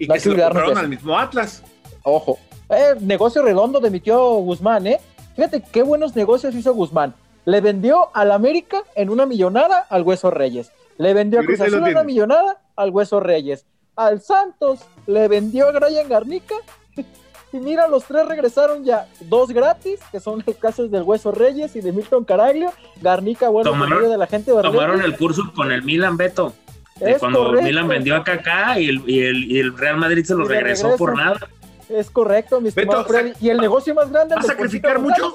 Y 0.00 0.08
que 0.08 0.18
se 0.18 0.30
lo 0.30 0.42
compraron 0.42 0.78
al 0.78 0.88
mismo 0.88 1.16
Atlas. 1.16 1.62
Ojo. 2.02 2.38
Eh, 2.70 2.94
negocio 3.00 3.42
redondo 3.42 3.78
de 3.80 3.90
mi 3.90 4.00
tío 4.00 4.18
Guzmán, 4.36 4.86
¿eh? 4.86 4.98
Fíjate 5.36 5.62
qué 5.62 5.82
buenos 5.82 6.16
negocios 6.16 6.54
hizo 6.54 6.74
Guzmán. 6.74 7.14
Le 7.44 7.60
vendió 7.60 8.08
al 8.14 8.32
América 8.32 8.82
en 8.94 9.10
una 9.10 9.26
millonada 9.26 9.86
al 9.90 10.02
Hueso 10.02 10.30
Reyes. 10.30 10.72
Le 10.96 11.14
vendió 11.14 11.40
a 11.40 11.44
Cruz 11.44 11.60
Azul 11.60 11.74
en 11.74 11.84
una 11.84 12.02
millonada 12.02 12.60
al 12.76 12.90
Hueso 12.90 13.20
Reyes. 13.20 13.66
Al 13.94 14.20
Santos 14.22 14.80
le 15.06 15.28
vendió 15.28 15.68
a 15.68 15.72
Brian 15.72 16.08
Garnica. 16.08 16.54
Y 17.52 17.58
mira, 17.58 17.88
los 17.88 18.04
tres 18.04 18.28
regresaron 18.28 18.84
ya. 18.84 19.08
Dos 19.22 19.50
gratis, 19.50 19.98
que 20.12 20.20
son 20.20 20.40
los 20.46 20.54
casos 20.54 20.88
del 20.88 21.02
Hueso 21.02 21.32
Reyes 21.32 21.74
y 21.74 21.80
de 21.80 21.90
Milton 21.90 22.24
Caraglio. 22.24 22.72
Garnica, 23.02 23.48
bueno, 23.48 23.72
tomaron, 23.72 24.08
de 24.08 24.16
la 24.16 24.28
gente 24.28 24.52
de 24.52 24.62
Tomaron 24.62 25.02
el 25.02 25.16
curso 25.16 25.42
con 25.52 25.72
el 25.72 25.82
Milan 25.82 26.16
Beto. 26.16 26.52
De 27.00 27.18
cuando 27.18 27.52
Milan 27.52 27.88
vendió 27.88 28.14
a 28.16 28.24
Kaká 28.24 28.78
y 28.78 28.88
el, 28.88 29.76
Real 29.76 29.96
Madrid 29.96 30.24
se 30.24 30.34
lo 30.34 30.46
regresó 30.46 30.96
por 30.96 31.16
nada. 31.16 31.38
Es 31.88 32.10
correcto, 32.10 32.60
mi 32.60 32.68
estimado 32.68 33.04
Freddy. 33.04 33.32
Y 33.40 33.48
el 33.48 33.58
negocio 33.58 33.94
más 33.94 34.10
grande. 34.12 34.34
¿Va 34.36 34.40
a 34.40 34.44
sacrificar 34.44 35.00
mucho? 35.00 35.34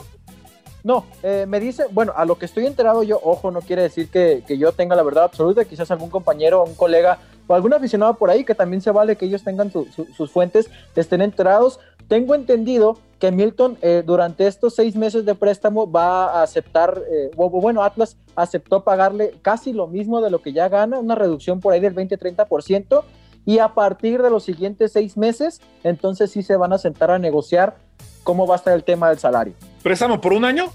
No, 0.85 1.03
eh, 1.23 1.45
me 1.47 1.59
dice, 1.59 1.85
bueno, 1.89 2.13
a 2.15 2.25
lo 2.25 2.37
que 2.37 2.45
estoy 2.45 2.67
enterado 2.67 3.01
yo, 3.01 3.19
ojo, 3.23 3.49
no 3.49 3.61
quiere 3.61 3.81
decir 3.81 4.07
que, 4.07 4.43
yo 4.47 4.71
tenga 4.71 4.95
la 4.95 5.01
verdad 5.01 5.23
absoluta, 5.23 5.65
quizás 5.65 5.89
algún 5.89 6.11
compañero, 6.11 6.63
un 6.63 6.75
colega 6.75 7.17
o 7.47 7.55
algún 7.55 7.73
aficionado 7.73 8.13
por 8.13 8.29
ahí, 8.29 8.45
que 8.45 8.53
también 8.53 8.81
se 8.81 8.91
vale 8.91 9.15
que 9.15 9.25
ellos 9.25 9.43
tengan 9.43 9.71
sus 9.71 10.31
fuentes, 10.31 10.69
estén 10.95 11.23
enterados. 11.23 11.79
Tengo 12.07 12.35
entendido 12.35 12.99
que 13.19 13.31
Milton 13.31 13.77
eh, 13.81 14.03
durante 14.05 14.45
estos 14.45 14.75
seis 14.75 14.95
meses 14.95 15.25
de 15.25 15.35
préstamo 15.35 15.89
va 15.89 16.25
a 16.25 16.43
aceptar, 16.43 17.01
eh, 17.09 17.31
bueno, 17.35 17.83
Atlas 17.83 18.17
aceptó 18.35 18.83
pagarle 18.83 19.33
casi 19.41 19.73
lo 19.73 19.87
mismo 19.87 20.21
de 20.21 20.29
lo 20.29 20.41
que 20.41 20.53
ya 20.53 20.69
gana, 20.69 20.99
una 20.99 21.15
reducción 21.15 21.59
por 21.59 21.73
ahí 21.73 21.79
del 21.79 21.95
20-30%, 21.95 23.03
y 23.45 23.59
a 23.59 23.69
partir 23.69 24.21
de 24.21 24.29
los 24.29 24.43
siguientes 24.43 24.91
seis 24.91 25.17
meses, 25.17 25.61
entonces 25.83 26.31
sí 26.31 26.43
se 26.43 26.55
van 26.55 26.73
a 26.73 26.77
sentar 26.77 27.11
a 27.11 27.19
negociar 27.19 27.77
cómo 28.23 28.47
va 28.47 28.55
a 28.55 28.57
estar 28.57 28.73
el 28.73 28.83
tema 28.83 29.09
del 29.09 29.19
salario. 29.19 29.53
¿Préstamo 29.83 30.19
por 30.19 30.33
un 30.33 30.45
año? 30.45 30.71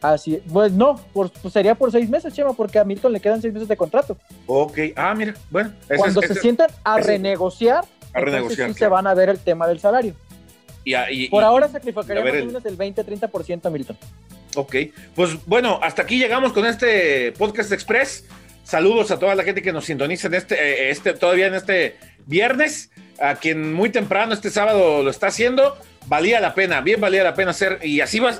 Así, 0.00 0.42
pues 0.52 0.70
no, 0.70 1.00
pues 1.12 1.32
sería 1.50 1.74
por 1.74 1.90
seis 1.90 2.08
meses, 2.08 2.32
Chema, 2.34 2.52
porque 2.52 2.78
a 2.78 2.84
Milton 2.84 3.12
le 3.12 3.20
quedan 3.20 3.40
seis 3.40 3.52
meses 3.52 3.68
de 3.68 3.76
contrato. 3.76 4.16
Ok, 4.46 4.78
ah, 4.96 5.14
mira, 5.14 5.34
bueno. 5.50 5.72
Cuando 5.96 6.20
se 6.22 6.34
sientan 6.34 6.68
a 6.84 6.98
renegociar, 6.98 7.84
a 8.12 8.20
renegociar, 8.20 8.68
sí 8.72 8.78
se 8.78 8.86
van 8.86 9.06
a 9.06 9.14
ver 9.14 9.30
el 9.30 9.38
tema 9.38 9.66
del 9.66 9.80
salario. 9.80 10.14
Y, 10.84 11.28
por 11.28 11.42
ahora 11.42 11.68
sacrificaría 11.68 12.22
más 12.22 12.42
o 12.42 12.46
menos 12.46 12.64
el 12.66 12.76
20-30% 12.76 13.66
a 13.66 13.70
Milton. 13.70 13.96
Ok, 14.54 14.76
pues 15.14 15.44
bueno, 15.46 15.80
hasta 15.82 16.02
aquí 16.02 16.18
llegamos 16.18 16.52
con 16.52 16.66
este 16.66 17.32
podcast 17.32 17.72
express. 17.72 18.26
Saludos 18.62 19.10
a 19.10 19.18
toda 19.18 19.34
la 19.34 19.42
gente 19.42 19.62
que 19.62 19.72
nos 19.72 19.84
sintoniza 19.84 20.28
en 20.28 20.34
este, 20.34 20.54
eh, 20.54 20.90
este, 20.90 21.12
todavía 21.14 21.48
en 21.48 21.54
este 21.54 21.96
viernes, 22.26 22.90
a 23.20 23.34
quien 23.36 23.74
muy 23.74 23.90
temprano 23.90 24.32
este 24.32 24.50
sábado 24.50 25.02
lo 25.02 25.10
está 25.10 25.28
haciendo. 25.28 25.76
Valía 26.06 26.40
la 26.40 26.54
pena, 26.54 26.80
bien 26.80 27.00
valía 27.00 27.24
la 27.24 27.34
pena 27.34 27.50
hacer, 27.50 27.80
y 27.82 28.00
así 28.00 28.20
va, 28.20 28.34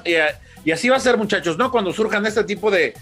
y 0.65 0.71
así 0.71 0.89
va 0.89 0.97
a 0.97 1.01
ser, 1.01 1.17
muchachos, 1.17 1.59
¿no? 1.59 1.71
Cuando 1.71 1.93
surjan 1.93 2.27
este 2.27 2.45
tipo 2.45 2.71
de, 2.71 2.95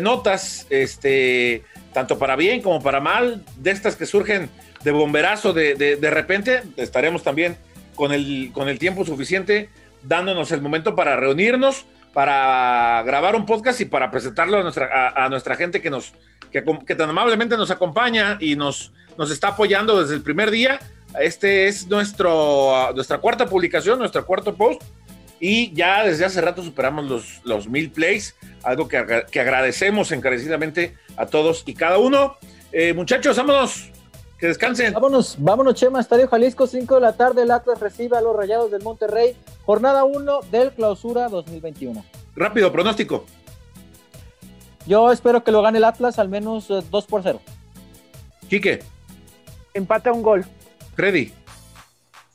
notas, 0.00 0.66
este, 0.70 1.62
tanto 1.92 2.18
para 2.18 2.36
bien 2.36 2.62
como 2.62 2.82
para 2.82 3.00
mal, 3.00 3.44
de 3.56 3.70
estas 3.70 3.96
que 3.96 4.06
surgen 4.06 4.50
de 4.84 4.90
bomberazo 4.90 5.52
de, 5.52 5.74
de, 5.74 6.10
repente, 6.10 6.62
estaremos 6.76 7.22
también 7.22 7.56
con 7.96 8.12
el, 8.12 8.50
con 8.52 8.68
el 8.68 8.78
tiempo 8.78 9.04
suficiente 9.04 9.68
dándonos 10.02 10.52
el 10.52 10.62
momento 10.62 10.94
para 10.94 11.16
reunirnos, 11.16 11.86
para 12.12 13.02
grabar 13.04 13.34
un 13.34 13.44
podcast 13.44 13.80
y 13.80 13.86
para 13.86 14.10
presentarlo 14.10 14.58
a 14.58 14.62
nuestra, 14.62 15.08
a 15.08 15.28
nuestra 15.28 15.56
gente 15.56 15.82
que 15.82 15.90
nos, 15.90 16.12
que, 16.50 16.94
tan 16.94 17.10
amablemente 17.10 17.56
nos 17.56 17.70
acompaña 17.70 18.38
y 18.40 18.56
nos, 18.56 18.92
nos 19.18 19.30
está 19.30 19.48
apoyando 19.48 20.00
desde 20.00 20.14
el 20.14 20.22
primer 20.22 20.50
día. 20.50 20.78
Este 21.20 21.66
es 21.66 21.86
nuestro, 21.88 22.92
nuestra 22.94 23.18
cuarta 23.18 23.46
publicación, 23.46 23.98
nuestro 23.98 24.24
cuarto 24.24 24.54
post. 24.54 24.82
Y 25.38 25.74
ya 25.74 26.02
desde 26.04 26.24
hace 26.24 26.40
rato 26.40 26.62
superamos 26.62 27.04
los, 27.06 27.40
los 27.44 27.68
mil 27.68 27.90
plays, 27.90 28.34
algo 28.62 28.88
que, 28.88 29.24
que 29.30 29.40
agradecemos 29.40 30.10
encarecidamente 30.12 30.96
a 31.16 31.26
todos 31.26 31.62
y 31.66 31.74
cada 31.74 31.98
uno. 31.98 32.36
Eh, 32.72 32.94
muchachos, 32.94 33.36
vámonos. 33.36 33.90
Que 34.38 34.48
descansen. 34.48 34.92
Vámonos, 34.92 35.36
vámonos, 35.38 35.74
Chema, 35.74 36.00
Estadio 36.00 36.28
Jalisco, 36.28 36.66
5 36.66 36.96
de 36.96 37.00
la 37.00 37.16
tarde, 37.16 37.42
el 37.42 37.50
Atlas 37.50 37.80
recibe 37.80 38.18
a 38.18 38.20
los 38.20 38.36
Rayados 38.36 38.70
del 38.70 38.82
Monterrey, 38.82 39.34
jornada 39.64 40.04
1 40.04 40.40
del 40.50 40.72
Clausura 40.72 41.28
2021. 41.28 42.04
Rápido, 42.34 42.70
pronóstico. 42.70 43.24
Yo 44.86 45.10
espero 45.10 45.42
que 45.42 45.50
lo 45.50 45.62
gane 45.62 45.78
el 45.78 45.84
Atlas 45.84 46.18
al 46.18 46.28
menos 46.28 46.68
2 46.68 46.84
eh, 46.84 47.06
por 47.08 47.22
0. 47.22 47.40
Quique. 48.48 48.82
Empate 49.74 50.10
a 50.10 50.12
un 50.12 50.22
gol. 50.22 50.44
Freddy. 50.94 51.32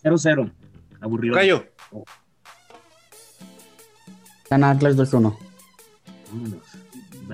0-0. 0.03 0.51
Aburrido. 0.99 1.35
Cayo. 1.35 1.65
Gana 4.49 4.71
Atlas 4.71 4.97
2-1. 4.97 5.37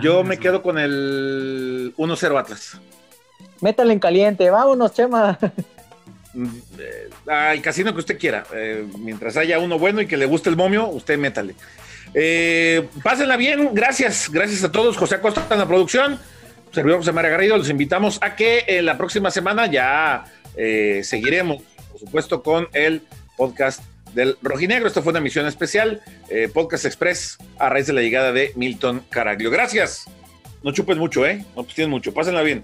Yo 0.02 0.24
me 0.24 0.38
quedo 0.38 0.62
con 0.62 0.78
el 0.78 1.94
1-0 1.98 2.40
Atlas. 2.40 2.80
Métale 3.62 3.94
en 3.94 4.00
caliente, 4.00 4.50
vámonos, 4.50 4.94
Chema. 4.94 5.38
Ay, 7.28 7.60
casino 7.62 7.94
que 7.94 8.00
usted 8.00 8.18
quiera. 8.18 8.44
Eh, 8.54 8.86
mientras 9.00 9.38
haya 9.38 9.60
uno 9.60 9.80
bueno 9.80 10.02
y 10.02 10.08
que 10.08 10.18
le 10.18 10.26
guste 10.26 10.50
el 10.50 10.56
momio, 10.56 10.88
usted 10.88 11.18
métale. 11.18 11.56
Eh, 12.14 12.88
pásenla 13.04 13.38
bien, 13.38 13.72
gracias, 13.74 14.30
gracias 14.32 14.64
a 14.64 14.72
todos. 14.72 14.98
José 14.98 15.16
Acosta 15.16 15.46
en 15.50 15.60
la 15.60 15.68
producción, 15.68 16.20
servidor 16.72 17.00
José 17.00 17.12
María 17.12 17.32
Garrido, 17.32 17.58
los 17.58 17.70
invitamos 17.70 18.20
a 18.22 18.36
que 18.36 18.64
en 18.68 18.86
la 18.86 18.98
próxima 18.98 19.32
semana 19.32 19.68
ya 19.68 20.26
eh, 20.56 21.02
seguiremos, 21.04 21.62
por 21.92 22.00
supuesto, 22.00 22.44
con 22.44 22.68
el 22.74 23.04
podcast 23.36 23.82
del 24.14 24.38
Rojinegro. 24.42 24.88
Esto 24.88 25.04
fue 25.04 25.12
una 25.12 25.20
emisión 25.20 25.46
especial, 25.46 26.02
eh, 26.30 26.50
Podcast 26.52 26.86
Express, 26.86 27.38
a 27.60 27.70
raíz 27.70 27.88
de 27.88 27.94
la 27.94 28.02
llegada 28.02 28.32
de 28.32 28.52
Milton 28.56 29.04
Caraglio. 29.10 29.52
Gracias. 29.52 30.06
No 30.64 30.72
chupen 30.72 30.98
mucho, 30.98 31.26
¿eh? 31.26 31.46
No 31.56 31.64
pues 31.64 31.76
tienen 31.76 31.92
mucho. 31.92 32.14
Pásenla 32.14 32.42
bien. 32.42 32.64